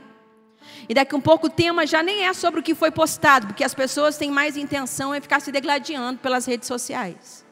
E 0.88 0.94
daqui 0.94 1.16
um 1.16 1.20
pouco 1.20 1.48
o 1.48 1.50
tema 1.50 1.84
já 1.84 2.00
nem 2.00 2.26
é 2.26 2.32
sobre 2.32 2.60
o 2.60 2.62
que 2.62 2.76
foi 2.76 2.92
postado, 2.92 3.48
porque 3.48 3.64
as 3.64 3.74
pessoas 3.74 4.16
têm 4.16 4.30
mais 4.30 4.56
intenção 4.56 5.12
em 5.12 5.20
ficar 5.20 5.40
se 5.40 5.50
degladiando 5.50 6.20
pelas 6.20 6.46
redes 6.46 6.68
sociais. 6.68 7.44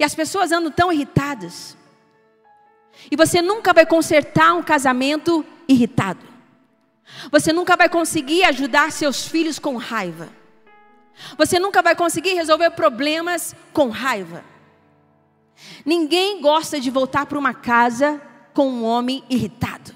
E 0.00 0.02
as 0.02 0.14
pessoas 0.14 0.50
andam 0.50 0.70
tão 0.70 0.90
irritadas. 0.90 1.76
E 3.10 3.16
você 3.16 3.42
nunca 3.42 3.74
vai 3.74 3.84
consertar 3.84 4.54
um 4.54 4.62
casamento 4.62 5.44
irritado. 5.72 6.24
Você 7.30 7.52
nunca 7.52 7.76
vai 7.76 7.88
conseguir 7.88 8.44
ajudar 8.44 8.92
seus 8.92 9.26
filhos 9.26 9.58
com 9.58 9.76
raiva. 9.76 10.28
Você 11.36 11.58
nunca 11.58 11.82
vai 11.82 11.94
conseguir 11.94 12.34
resolver 12.34 12.70
problemas 12.70 13.54
com 13.72 13.88
raiva. 13.90 14.44
Ninguém 15.84 16.40
gosta 16.40 16.80
de 16.80 16.90
voltar 16.90 17.26
para 17.26 17.38
uma 17.38 17.54
casa 17.54 18.20
com 18.54 18.68
um 18.68 18.84
homem 18.84 19.22
irritado. 19.28 19.94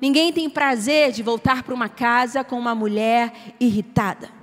Ninguém 0.00 0.32
tem 0.32 0.50
prazer 0.50 1.12
de 1.12 1.22
voltar 1.22 1.62
para 1.62 1.74
uma 1.74 1.88
casa 1.88 2.44
com 2.44 2.58
uma 2.58 2.74
mulher 2.74 3.32
irritada. 3.58 4.36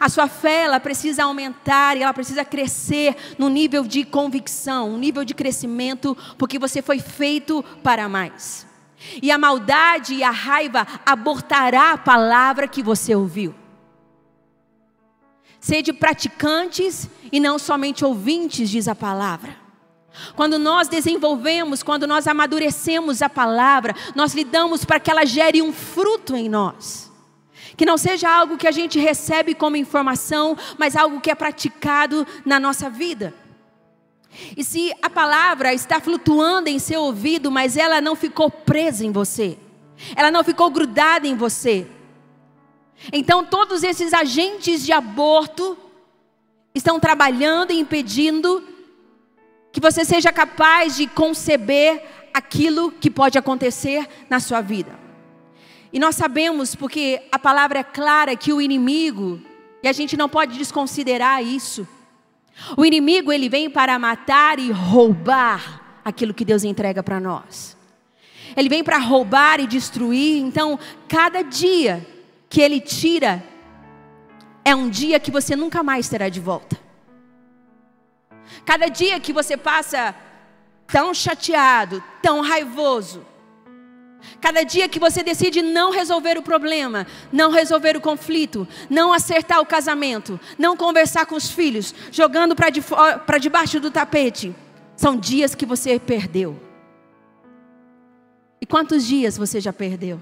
A 0.00 0.08
sua 0.08 0.26
fé 0.26 0.62
ela 0.62 0.80
precisa 0.80 1.24
aumentar 1.24 1.96
e 1.96 2.02
ela 2.02 2.14
precisa 2.14 2.44
crescer 2.44 3.14
no 3.38 3.50
nível 3.50 3.84
de 3.84 4.04
convicção, 4.04 4.90
um 4.90 4.98
nível 4.98 5.24
de 5.24 5.34
crescimento, 5.34 6.16
porque 6.38 6.58
você 6.58 6.80
foi 6.80 6.98
feito 6.98 7.62
para 7.82 8.08
mais. 8.08 8.65
E 9.22 9.30
a 9.30 9.38
maldade 9.38 10.14
e 10.14 10.22
a 10.22 10.30
raiva 10.30 10.86
abortará 11.04 11.92
a 11.92 11.98
palavra 11.98 12.66
que 12.66 12.82
você 12.82 13.14
ouviu. 13.14 13.54
Sede 15.60 15.92
praticantes 15.92 17.08
e 17.32 17.40
não 17.40 17.58
somente 17.58 18.04
ouvintes, 18.04 18.70
diz 18.70 18.88
a 18.88 18.94
palavra. 18.94 19.56
Quando 20.34 20.58
nós 20.58 20.88
desenvolvemos, 20.88 21.82
quando 21.82 22.06
nós 22.06 22.26
amadurecemos 22.26 23.20
a 23.20 23.28
palavra, 23.28 23.94
nós 24.14 24.34
lidamos 24.34 24.84
para 24.84 25.00
que 25.00 25.10
ela 25.10 25.26
gere 25.26 25.60
um 25.60 25.72
fruto 25.72 26.34
em 26.34 26.48
nós. 26.48 27.12
Que 27.76 27.84
não 27.84 27.98
seja 27.98 28.30
algo 28.30 28.56
que 28.56 28.66
a 28.66 28.70
gente 28.70 28.98
recebe 28.98 29.54
como 29.54 29.76
informação, 29.76 30.56
mas 30.78 30.96
algo 30.96 31.20
que 31.20 31.30
é 31.30 31.34
praticado 31.34 32.26
na 32.44 32.58
nossa 32.58 32.88
vida. 32.88 33.34
E 34.56 34.64
se 34.64 34.92
a 35.00 35.08
palavra 35.08 35.72
está 35.72 36.00
flutuando 36.00 36.68
em 36.68 36.78
seu 36.78 37.02
ouvido, 37.02 37.50
mas 37.50 37.76
ela 37.76 38.00
não 38.00 38.14
ficou 38.14 38.50
presa 38.50 39.04
em 39.04 39.12
você, 39.12 39.58
ela 40.14 40.30
não 40.30 40.44
ficou 40.44 40.70
grudada 40.70 41.26
em 41.26 41.34
você, 41.34 41.86
então, 43.12 43.44
todos 43.44 43.82
esses 43.82 44.12
agentes 44.12 44.84
de 44.84 44.92
aborto 44.92 45.76
estão 46.74 46.98
trabalhando 46.98 47.72
e 47.72 47.78
impedindo 47.78 48.66
que 49.72 49.80
você 49.80 50.04
seja 50.04 50.32
capaz 50.32 50.96
de 50.96 51.06
conceber 51.06 52.02
aquilo 52.32 52.90
que 52.90 53.10
pode 53.10 53.38
acontecer 53.38 54.08
na 54.28 54.40
sua 54.40 54.60
vida. 54.60 54.98
E 55.92 55.98
nós 55.98 56.16
sabemos, 56.16 56.74
porque 56.74 57.22
a 57.30 57.38
palavra 57.38 57.80
é 57.80 57.84
clara, 57.84 58.36
que 58.36 58.52
o 58.52 58.60
inimigo, 58.60 59.40
e 59.82 59.88
a 59.88 59.92
gente 59.92 60.16
não 60.16 60.28
pode 60.28 60.58
desconsiderar 60.58 61.42
isso, 61.42 61.86
o 62.76 62.84
inimigo 62.84 63.32
ele 63.32 63.48
vem 63.48 63.68
para 63.68 63.98
matar 63.98 64.58
e 64.58 64.70
roubar 64.70 66.00
aquilo 66.04 66.34
que 66.34 66.44
Deus 66.44 66.64
entrega 66.64 67.02
para 67.02 67.20
nós. 67.20 67.76
Ele 68.56 68.68
vem 68.68 68.82
para 68.82 68.98
roubar 68.98 69.60
e 69.60 69.66
destruir, 69.66 70.40
então 70.40 70.78
cada 71.08 71.42
dia 71.42 72.06
que 72.48 72.60
ele 72.60 72.80
tira 72.80 73.44
é 74.64 74.74
um 74.74 74.88
dia 74.88 75.20
que 75.20 75.30
você 75.30 75.54
nunca 75.54 75.82
mais 75.82 76.08
terá 76.08 76.28
de 76.28 76.40
volta. 76.40 76.76
Cada 78.64 78.88
dia 78.88 79.20
que 79.20 79.32
você 79.32 79.56
passa 79.56 80.14
tão 80.86 81.12
chateado, 81.12 82.02
tão 82.22 82.40
raivoso, 82.40 83.24
cada 84.40 84.62
dia 84.62 84.88
que 84.88 84.98
você 84.98 85.22
decide 85.22 85.62
não 85.62 85.90
resolver 85.90 86.38
o 86.38 86.42
problema, 86.42 87.06
não 87.32 87.50
resolver 87.50 87.96
o 87.96 88.00
conflito, 88.00 88.66
não 88.88 89.12
acertar 89.12 89.60
o 89.60 89.66
casamento, 89.66 90.38
não 90.58 90.76
conversar 90.76 91.26
com 91.26 91.34
os 91.34 91.50
filhos, 91.50 91.94
jogando 92.10 92.54
para 92.54 92.70
de, 92.70 92.82
debaixo 93.40 93.80
do 93.80 93.90
tapete, 93.90 94.54
são 94.96 95.16
dias 95.16 95.54
que 95.54 95.66
você 95.66 95.98
perdeu. 95.98 96.58
E 98.60 98.66
quantos 98.66 99.06
dias 99.06 99.36
você 99.36 99.60
já 99.60 99.72
perdeu? 99.72 100.20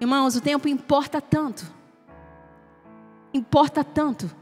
Irmãos, 0.00 0.36
o 0.36 0.40
tempo 0.40 0.68
importa 0.68 1.20
tanto 1.20 1.76
importa 3.36 3.84
tanto. 3.84 4.34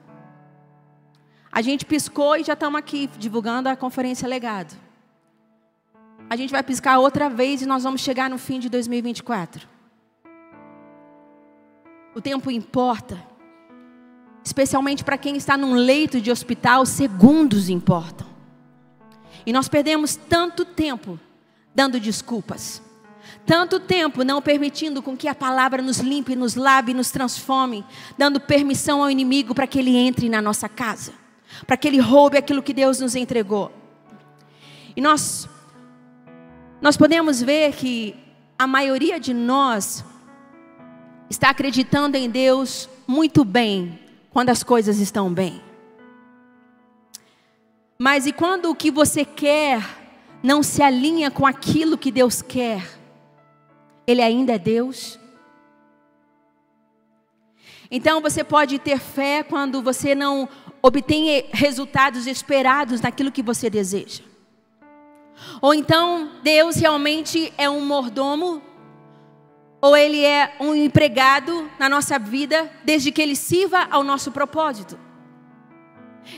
A 1.51 1.61
gente 1.61 1.85
piscou 1.85 2.37
e 2.37 2.45
já 2.45 2.55
estamos 2.55 2.79
aqui 2.79 3.09
divulgando 3.19 3.69
a 3.69 3.77
conferência 3.77 4.27
Legado. 4.27 4.75
A 6.35 6.37
gente 6.37 6.51
vai 6.51 6.65
piscar 6.65 6.99
outra 6.99 7.31
vez 7.31 7.63
e 7.63 7.67
nós 7.67 7.85
vamos 7.85 8.01
chegar 8.01 8.29
no 8.29 8.39
fim 8.39 8.59
de 8.59 8.69
2024. 8.69 9.69
O 12.13 12.21
tempo 12.21 12.51
importa. 12.51 13.25
Especialmente 14.43 15.05
para 15.05 15.17
quem 15.17 15.37
está 15.37 15.57
num 15.57 15.75
leito 15.75 16.21
de 16.21 16.33
hospital, 16.33 16.85
segundos 16.87 17.69
importam. 17.69 18.27
E 19.47 19.53
nós 19.53 19.69
perdemos 19.69 20.17
tanto 20.17 20.65
tempo 20.65 21.21
dando 21.73 22.01
desculpas. 22.01 22.83
Tanto 23.47 23.79
tempo 23.79 24.25
não 24.25 24.43
permitindo 24.43 25.01
com 25.01 25.17
que 25.17 25.29
a 25.29 25.37
palavra 25.37 25.81
nos 25.81 25.99
limpe, 25.99 26.35
nos 26.35 26.57
lave, 26.57 26.93
nos 26.93 27.13
transforme, 27.13 27.85
dando 28.19 28.41
permissão 28.41 29.05
ao 29.05 29.11
inimigo 29.11 29.55
para 29.55 29.69
que 29.69 29.79
ele 29.79 29.97
entre 29.97 30.29
na 30.29 30.43
nossa 30.43 30.69
casa, 30.69 31.13
para 31.65 31.77
que 31.77 31.87
ele 31.87 32.01
roube 32.01 32.37
aquilo 32.37 32.61
que 32.61 32.75
Deus 32.75 32.99
nos 32.99 33.15
entregou. 33.15 33.71
E 34.97 35.01
nós 35.01 35.49
nós 36.85 36.99
podemos 36.99 37.41
ver 37.41 37.73
que 37.73 38.15
a 38.59 38.67
maioria 38.67 39.19
de 39.19 39.33
nós 39.33 40.05
está 41.31 41.49
acreditando 41.49 42.15
em 42.15 42.29
Deus 42.29 42.91
muito 43.07 43.43
bem 43.43 43.99
quando 44.29 44.51
as 44.51 44.63
coisas 44.63 44.99
estão 44.99 45.33
bem. 45.33 45.63
Mas 47.99 48.27
e 48.27 48.35
quando 48.35 48.71
o 48.71 48.75
que 48.75 48.91
você 48.91 49.25
quer 49.25 49.83
não 50.43 50.63
se 50.63 50.83
alinha 50.83 51.31
com 51.31 51.47
aquilo 51.47 51.97
que 51.97 52.13
Deus 52.13 52.43
quer? 52.43 52.87
Ele 54.07 54.21
ainda 54.21 54.53
é 54.53 54.59
Deus. 54.59 55.19
Então 57.91 58.21
você 58.21 58.45
pode 58.45 58.79
ter 58.79 58.99
fé 58.99 59.43
quando 59.43 59.81
você 59.81 60.15
não 60.15 60.47
obtém 60.83 61.47
resultados 61.51 62.27
esperados 62.27 63.01
naquilo 63.01 63.33
que 63.33 63.43
você 63.43 63.71
deseja. 63.71 64.34
Ou 65.61 65.75
então 65.75 66.31
Deus 66.43 66.77
realmente 66.77 67.53
é 67.57 67.69
um 67.69 67.85
mordomo, 67.85 68.63
ou 69.81 69.97
ele 69.97 70.25
é 70.25 70.57
um 70.61 70.75
empregado 70.75 71.71
na 71.79 71.89
nossa 71.89 72.19
vida, 72.19 72.71
desde 72.85 73.13
que 73.13 73.21
ele 73.21 73.37
sirva 73.37 73.87
ao 73.91 74.03
nosso 74.03 74.33
propósito. 74.33 74.99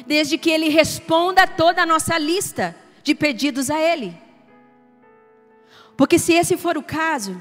Desde 0.07 0.37
que 0.37 0.51
ele 0.51 0.69
responda 0.69 1.47
toda 1.47 1.83
a 1.83 1.87
nossa 1.87 2.19
lista 2.19 2.75
de 3.05 3.15
pedidos 3.15 3.71
a 3.71 3.81
ele. 3.81 4.19
Porque 5.97 6.19
se 6.19 6.33
esse 6.33 6.57
for 6.57 6.77
o 6.77 6.83
caso, 6.83 7.41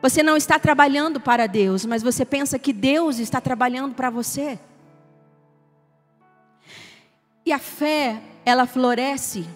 você 0.00 0.22
não 0.22 0.36
está 0.36 0.58
trabalhando 0.58 1.20
para 1.20 1.46
Deus, 1.46 1.84
mas 1.84 2.02
você 2.02 2.24
pensa 2.24 2.58
que 2.58 2.72
Deus 2.72 3.18
está 3.18 3.40
trabalhando 3.40 3.94
para 3.94 4.10
você. 4.10 4.58
E 7.44 7.52
a 7.52 7.58
fé, 7.58 8.20
ela 8.44 8.66
floresce 8.66 9.46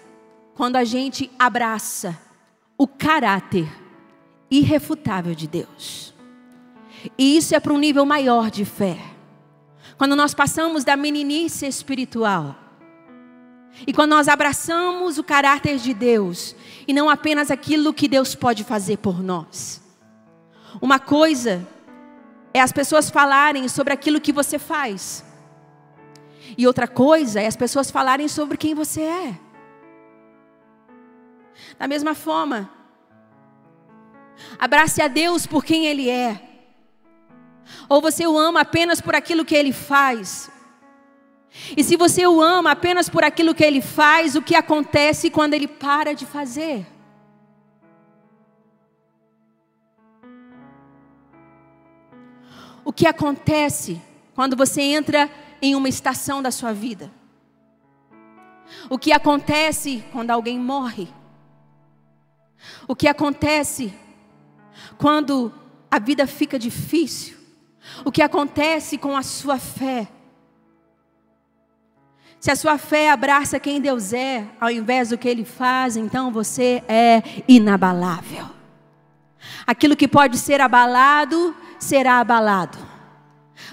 quando 0.55 0.75
a 0.75 0.83
gente 0.83 1.29
abraça 1.37 2.17
o 2.77 2.87
caráter 2.87 3.67
irrefutável 4.49 5.35
de 5.35 5.47
Deus. 5.47 6.13
E 7.17 7.37
isso 7.37 7.55
é 7.55 7.59
para 7.59 7.73
um 7.73 7.77
nível 7.77 8.05
maior 8.05 8.49
de 8.49 8.65
fé. 8.65 8.97
Quando 9.97 10.15
nós 10.15 10.33
passamos 10.33 10.83
da 10.83 10.95
meninice 10.95 11.65
espiritual, 11.65 12.55
e 13.85 13.93
quando 13.93 14.11
nós 14.11 14.27
abraçamos 14.27 15.17
o 15.17 15.23
caráter 15.23 15.77
de 15.77 15.93
Deus, 15.93 16.55
e 16.87 16.93
não 16.93 17.09
apenas 17.09 17.51
aquilo 17.51 17.93
que 17.93 18.07
Deus 18.07 18.33
pode 18.33 18.63
fazer 18.63 18.97
por 18.97 19.21
nós. 19.21 19.81
Uma 20.81 20.99
coisa 20.99 21.67
é 22.53 22.61
as 22.61 22.71
pessoas 22.71 23.09
falarem 23.09 23.67
sobre 23.67 23.93
aquilo 23.93 24.21
que 24.21 24.31
você 24.31 24.57
faz. 24.57 25.23
E 26.55 26.67
outra 26.67 26.87
coisa 26.87 27.41
é 27.41 27.47
as 27.47 27.55
pessoas 27.55 27.89
falarem 27.89 28.27
sobre 28.27 28.57
quem 28.57 28.75
você 28.75 29.01
é. 29.01 29.39
Da 31.79 31.87
mesma 31.87 32.13
forma, 32.13 32.69
abrace 34.59 35.01
a 35.01 35.07
Deus 35.07 35.47
por 35.47 35.65
quem 35.65 35.87
Ele 35.87 36.09
é. 36.09 36.39
Ou 37.89 37.99
você 37.99 38.27
o 38.27 38.37
ama 38.37 38.61
apenas 38.61 39.01
por 39.01 39.15
aquilo 39.15 39.43
que 39.43 39.55
Ele 39.55 39.73
faz. 39.73 40.51
E 41.75 41.83
se 41.83 41.97
você 41.97 42.27
o 42.27 42.41
ama 42.41 42.71
apenas 42.71 43.09
por 43.09 43.23
aquilo 43.23 43.55
que 43.55 43.63
Ele 43.63 43.81
faz, 43.81 44.35
o 44.35 44.41
que 44.41 44.55
acontece 44.55 45.29
quando 45.29 45.53
Ele 45.53 45.67
para 45.67 46.13
de 46.13 46.25
fazer? 46.25 46.85
o 52.87 52.93
que 52.93 53.05
acontece 53.05 54.01
quando 54.33 54.55
você 54.55 54.81
entra 54.81 55.29
em 55.61 55.75
uma 55.75 55.89
estação 55.89 56.41
da 56.41 56.51
sua 56.51 56.73
vida. 56.73 57.11
O 58.89 58.97
que 58.97 59.11
acontece 59.11 60.03
quando 60.11 60.31
alguém 60.31 60.59
morre. 60.59 61.07
O 62.87 62.95
que 62.95 63.07
acontece 63.07 63.93
quando 64.97 65.53
a 65.89 65.99
vida 65.99 66.27
fica 66.27 66.59
difícil. 66.59 67.37
O 68.03 68.11
que 68.11 68.21
acontece 68.21 68.97
com 68.97 69.15
a 69.15 69.23
sua 69.23 69.57
fé. 69.57 70.07
Se 72.39 72.51
a 72.51 72.55
sua 72.55 72.77
fé 72.77 73.09
abraça 73.09 73.59
quem 73.59 73.81
Deus 73.81 74.13
é, 74.13 74.47
ao 74.59 74.69
invés 74.69 75.09
do 75.09 75.17
que 75.17 75.27
Ele 75.27 75.43
faz, 75.43 75.97
então 75.97 76.31
você 76.31 76.83
é 76.87 77.23
inabalável. 77.47 78.47
Aquilo 79.65 79.95
que 79.95 80.07
pode 80.07 80.37
ser 80.37 80.61
abalado 80.61 81.55
será 81.79 82.19
abalado. 82.19 82.77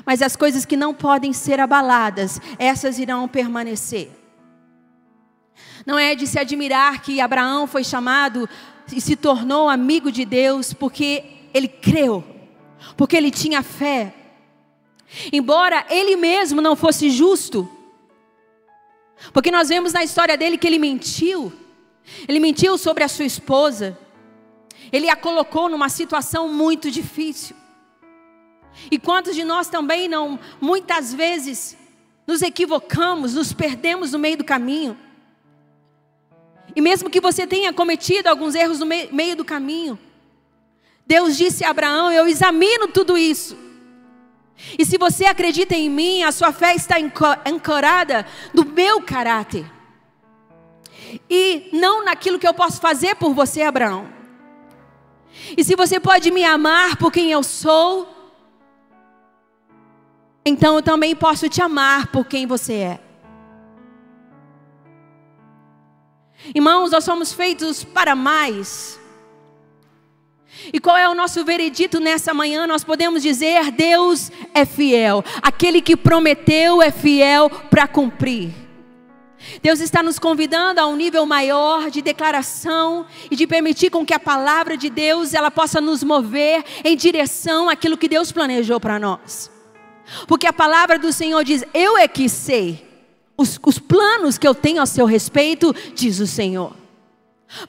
Mas 0.05 0.23
as 0.23 0.37
coisas 0.37 0.65
que 0.65 0.77
não 0.77 0.95
podem 0.95 1.33
ser 1.33 1.61
abaladas, 1.61 2.41
essas 2.59 2.99
irão 2.99 3.29
permanecer. 3.29 4.11
Não 5.87 5.99
é 5.99 6.15
de 6.15 6.27
se 6.27 6.39
admirar 6.39 7.03
que 7.03 7.21
Abraão 7.21 7.67
foi 7.67 7.85
chamado 7.85 8.49
e 8.93 9.01
se 9.01 9.17
tornou 9.17 9.69
amigo 9.69 10.11
de 10.11 10.25
Deus 10.25 10.73
porque 10.73 11.25
ele 11.53 11.69
creu, 11.69 12.25
porque 12.97 13.17
ele 13.17 13.31
tinha 13.31 13.63
fé. 13.63 14.15
Embora 15.33 15.85
ele 15.91 16.17
mesmo 16.17 16.61
não 16.61 16.75
fosse 16.75 17.11
justo, 17.11 17.69
porque 19.33 19.51
nós 19.51 19.69
vemos 19.69 19.93
na 19.93 20.03
história 20.03 20.37
dele 20.37 20.59
que 20.59 20.67
ele 20.67 20.79
mentiu, 20.79 21.53
ele 22.27 22.41
mentiu 22.41 22.77
sobre 22.77 23.05
a 23.05 23.09
sua 23.09 23.25
esposa, 23.25 23.99
ele 24.91 25.09
a 25.09 25.17
colocou 25.17 25.69
numa 25.69 25.89
situação 25.89 26.49
muito 26.49 26.91
difícil. 26.91 27.57
E 28.91 28.99
quantos 28.99 29.35
de 29.35 29.45
nós 29.45 29.69
também 29.69 30.09
não, 30.09 30.39
muitas 30.61 31.13
vezes, 31.13 31.77
nos 32.27 32.43
equivocamos, 32.43 33.35
nos 33.35 33.53
perdemos 33.53 34.13
no 34.13 34.19
meio 34.19 34.39
do 34.39 34.45
caminho. 34.45 34.99
E 36.75 36.81
mesmo 36.81 37.11
que 37.11 37.21
você 37.21 37.47
tenha 37.47 37.73
cometido 37.73 38.29
alguns 38.29 38.55
erros 38.55 38.81
no 38.81 38.87
meio 38.87 39.37
do 39.37 39.45
caminho, 39.45 39.99
Deus 41.07 41.37
disse 41.37 41.65
a 41.65 41.71
Abraão: 41.71 42.11
Eu 42.11 42.27
examino 42.27 42.89
tudo 42.89 43.17
isso. 43.17 43.57
E 44.79 44.85
se 44.85 44.97
você 44.97 45.27
acredita 45.27 45.75
em 45.75 45.91
mim, 45.91 46.23
a 46.23 46.33
sua 46.33 46.53
fé 46.53 46.75
está 46.75 46.97
ancorada 47.45 48.27
no 48.53 48.65
meu 48.65 49.03
caráter. 49.03 49.71
E 51.29 51.69
não 51.73 52.05
naquilo 52.05 52.39
que 52.39 52.47
eu 52.47 52.55
posso 52.55 52.81
fazer 52.81 53.17
por 53.17 53.35
você, 53.35 53.63
Abraão. 53.63 54.09
E 55.57 55.65
se 55.65 55.75
você 55.75 56.01
pode 56.01 56.31
me 56.31 56.45
amar 56.45 56.97
por 56.97 57.13
quem 57.13 57.31
eu 57.31 57.43
sou, 57.43 58.14
então 60.45 60.77
eu 60.77 60.83
também 60.83 61.15
posso 61.15 61.49
te 61.49 61.63
amar 61.63 62.09
por 62.09 62.27
quem 62.27 62.47
você 62.47 62.75
é. 62.75 63.01
Irmãos, 66.55 66.91
nós 66.91 67.05
somos 67.05 67.33
feitos 67.33 67.85
para 67.85 68.15
mais. 68.15 69.01
E 70.73 70.79
qual 70.79 70.97
é 70.97 71.09
o 71.09 71.15
nosso 71.15 71.45
veredito 71.45 72.01
nessa 72.01 72.35
manhã? 72.35 72.67
Nós 72.67 72.85
podemos 72.85 73.23
dizer: 73.23 73.71
Deus 73.71 74.31
é 74.53 74.65
fiel. 74.65 75.25
Aquele 75.43 75.81
que 75.81 75.97
prometeu 75.97 76.83
é 76.83 76.91
fiel 76.91 77.49
para 77.49 77.89
cumprir. 77.89 78.53
Deus 79.63 79.81
está 79.81 80.03
nos 80.03 80.19
convidando 80.19 80.81
a 80.81 80.87
um 80.87 80.97
nível 80.97 81.27
maior 81.27 81.91
de 81.91 82.01
declaração 82.01 83.05
e 83.31 83.37
de 83.37 83.47
permitir 83.47 83.91
com 83.91 84.05
que 84.05 84.15
a 84.15 84.19
palavra 84.19 84.77
de 84.77 84.89
Deus 84.89 85.35
ela 85.35 85.51
possa 85.51 85.81
nos 85.81 86.03
mover 86.03 86.65
em 86.83 86.97
direção 86.97 87.69
àquilo 87.69 87.99
que 87.99 88.09
Deus 88.09 88.33
planejou 88.33 88.81
para 88.81 88.99
nós. 88.99 89.54
Porque 90.27 90.47
a 90.47 90.53
palavra 90.53 90.99
do 90.99 91.13
Senhor 91.13 91.43
diz: 91.45 91.65
Eu 91.73 91.97
é 91.97 92.07
que 92.07 92.29
sei 92.29 92.85
os, 93.37 93.59
os 93.65 93.79
planos 93.79 94.39
que 94.39 94.47
eu 94.47 94.55
tenho 94.55 94.81
a 94.81 94.87
seu 94.87 95.07
respeito, 95.07 95.75
diz 95.95 96.21
o 96.21 96.27
Senhor. 96.27 96.75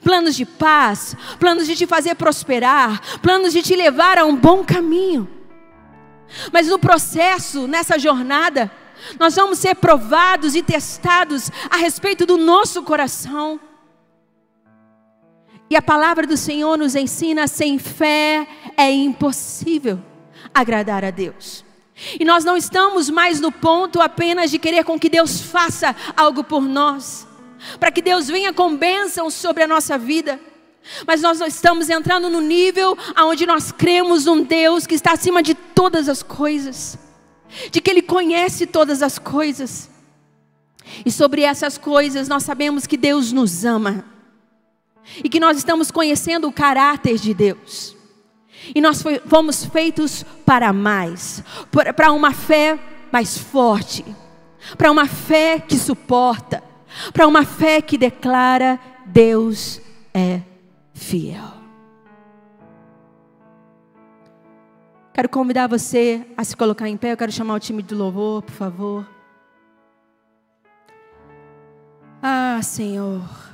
Planos 0.02 0.34
de 0.34 0.44
paz, 0.44 1.16
planos 1.38 1.66
de 1.66 1.76
te 1.76 1.86
fazer 1.86 2.14
prosperar, 2.14 3.18
planos 3.20 3.52
de 3.52 3.62
te 3.62 3.76
levar 3.76 4.18
a 4.18 4.24
um 4.24 4.36
bom 4.36 4.64
caminho. 4.64 5.28
Mas 6.52 6.66
no 6.68 6.78
processo, 6.78 7.66
nessa 7.66 7.98
jornada, 7.98 8.70
nós 9.18 9.36
vamos 9.36 9.58
ser 9.58 9.76
provados 9.76 10.54
e 10.54 10.62
testados 10.62 11.50
a 11.70 11.76
respeito 11.76 12.26
do 12.26 12.36
nosso 12.36 12.82
coração. 12.82 13.60
E 15.68 15.76
a 15.76 15.82
palavra 15.82 16.26
do 16.26 16.36
Senhor 16.36 16.76
nos 16.76 16.94
ensina: 16.94 17.46
sem 17.46 17.78
fé 17.78 18.46
é 18.76 18.90
impossível 18.90 20.00
agradar 20.54 21.04
a 21.04 21.10
Deus. 21.10 21.65
E 22.18 22.24
nós 22.24 22.44
não 22.44 22.56
estamos 22.56 23.08
mais 23.08 23.40
no 23.40 23.50
ponto 23.50 24.00
apenas 24.00 24.50
de 24.50 24.58
querer 24.58 24.84
com 24.84 24.98
que 24.98 25.08
Deus 25.08 25.40
faça 25.40 25.96
algo 26.16 26.44
por 26.44 26.62
nós, 26.62 27.26
para 27.80 27.90
que 27.90 28.02
Deus 28.02 28.28
venha 28.28 28.52
com 28.52 28.76
bênçãos 28.76 29.34
sobre 29.34 29.62
a 29.62 29.68
nossa 29.68 29.96
vida. 29.96 30.38
Mas 31.06 31.22
nós 31.22 31.40
estamos 31.40 31.90
entrando 31.90 32.28
no 32.28 32.40
nível 32.40 32.96
onde 33.18 33.46
nós 33.46 33.72
cremos 33.72 34.26
num 34.26 34.42
Deus 34.42 34.86
que 34.86 34.94
está 34.94 35.12
acima 35.12 35.42
de 35.42 35.54
todas 35.54 36.08
as 36.08 36.22
coisas 36.22 36.98
de 37.70 37.80
que 37.80 37.90
Ele 37.90 38.02
conhece 38.02 38.66
todas 38.66 39.02
as 39.02 39.18
coisas. 39.18 39.90
E 41.04 41.10
sobre 41.10 41.42
essas 41.42 41.76
coisas 41.78 42.28
nós 42.28 42.42
sabemos 42.42 42.86
que 42.86 42.96
Deus 42.96 43.32
nos 43.32 43.64
ama. 43.64 44.04
E 45.22 45.28
que 45.28 45.40
nós 45.40 45.56
estamos 45.56 45.90
conhecendo 45.90 46.48
o 46.48 46.52
caráter 46.52 47.16
de 47.16 47.32
Deus. 47.32 47.95
E 48.74 48.80
nós 48.80 49.02
fomos 49.26 49.64
feitos 49.64 50.24
para 50.44 50.72
mais, 50.72 51.42
para 51.94 52.12
uma 52.12 52.32
fé 52.32 52.78
mais 53.12 53.38
forte, 53.38 54.04
para 54.76 54.90
uma 54.90 55.06
fé 55.06 55.60
que 55.60 55.76
suporta, 55.76 56.62
para 57.12 57.26
uma 57.26 57.44
fé 57.44 57.80
que 57.80 57.96
declara: 57.96 58.78
Deus 59.06 59.80
é 60.12 60.40
fiel. 60.92 61.56
Quero 65.16 65.30
convidar 65.30 65.66
você 65.66 66.26
a 66.36 66.44
se 66.44 66.54
colocar 66.54 66.88
em 66.88 66.96
pé. 66.96 67.12
Eu 67.12 67.16
quero 67.16 67.32
chamar 67.32 67.54
o 67.54 67.58
time 67.60 67.82
do 67.82 67.96
louvor, 67.96 68.42
por 68.42 68.52
favor. 68.52 69.08
Ah, 72.22 72.60
Senhor. 72.62 73.45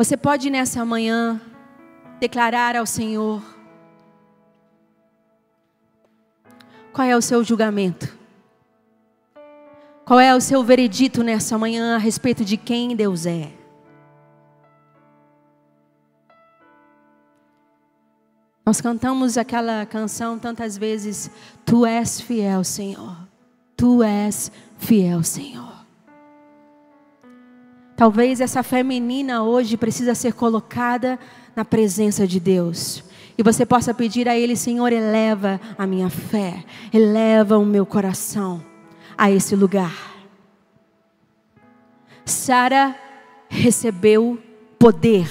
Você 0.00 0.16
pode 0.16 0.48
nessa 0.48 0.82
manhã 0.82 1.38
declarar 2.18 2.74
ao 2.74 2.86
Senhor 2.86 3.42
qual 6.90 7.06
é 7.06 7.14
o 7.14 7.20
seu 7.20 7.44
julgamento? 7.44 8.08
Qual 10.06 10.18
é 10.18 10.34
o 10.34 10.40
seu 10.40 10.64
veredito 10.64 11.22
nessa 11.22 11.58
manhã 11.58 11.96
a 11.96 11.98
respeito 11.98 12.46
de 12.46 12.56
quem 12.56 12.96
Deus 12.96 13.26
é? 13.26 13.52
Nós 18.64 18.80
cantamos 18.80 19.36
aquela 19.36 19.84
canção 19.84 20.38
tantas 20.38 20.78
vezes: 20.78 21.30
Tu 21.66 21.84
és 21.84 22.18
fiel, 22.22 22.64
Senhor. 22.64 23.18
Tu 23.76 24.02
és 24.02 24.50
fiel, 24.78 25.22
Senhor. 25.22 25.79
Talvez 28.00 28.40
essa 28.40 28.62
feminina 28.62 29.42
hoje 29.42 29.76
precisa 29.76 30.14
ser 30.14 30.32
colocada 30.32 31.18
na 31.54 31.66
presença 31.66 32.26
de 32.26 32.40
Deus. 32.40 33.04
E 33.36 33.42
você 33.42 33.66
possa 33.66 33.92
pedir 33.92 34.26
a 34.26 34.34
Ele, 34.34 34.56
Senhor, 34.56 34.90
eleva 34.90 35.60
a 35.76 35.86
minha 35.86 36.08
fé, 36.08 36.64
eleva 36.94 37.58
o 37.58 37.66
meu 37.66 37.84
coração 37.84 38.64
a 39.18 39.30
esse 39.30 39.54
lugar. 39.54 39.94
Sara 42.24 42.96
recebeu 43.50 44.38
poder 44.78 45.28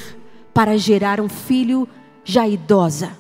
para 0.54 0.78
gerar 0.78 1.20
um 1.20 1.28
filho 1.28 1.90
já 2.24 2.48
idosa 2.48 3.18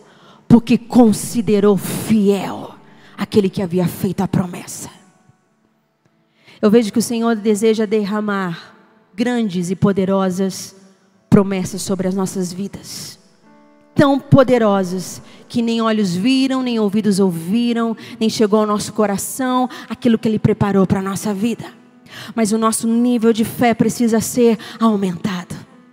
porque 0.48 0.78
considerou 0.78 1.76
fiel 1.76 2.76
aquele 3.18 3.50
que 3.50 3.64
havia 3.64 3.88
feito 3.88 4.22
a 4.22 4.28
promessa. 4.28 4.92
Eu 6.62 6.70
vejo 6.70 6.94
que 6.94 7.00
o 7.00 7.02
Senhor 7.02 7.36
deseja 7.36 7.88
derramar 7.88 8.78
grandes 9.20 9.70
e 9.70 9.76
poderosas 9.76 10.74
promessas 11.30 11.82
sobre 11.82 12.08
as 12.08 12.16
nossas 12.16 12.54
vidas. 12.54 13.20
Tão 13.94 14.18
poderosas 14.18 15.22
que 15.50 15.62
nem 15.62 15.82
olhos 15.82 16.16
viram, 16.16 16.64
nem 16.64 16.80
ouvidos 16.80 17.20
ouviram, 17.20 17.98
nem 18.18 18.30
chegou 18.30 18.62
ao 18.62 18.66
nosso 18.66 18.94
coração 18.94 19.70
aquilo 19.90 20.18
que 20.18 20.26
Ele 20.30 20.40
preparou 20.40 20.88
para 20.88 21.00
a 21.00 21.04
nossa 21.04 21.34
vida. 21.34 21.66
Mas 22.34 22.54
o 22.54 22.58
nosso 22.58 22.88
nível 22.88 23.34
de 23.34 23.44
fé 23.44 23.74
precisa 23.74 24.22
ser 24.22 24.58
aumentado. 24.80 25.54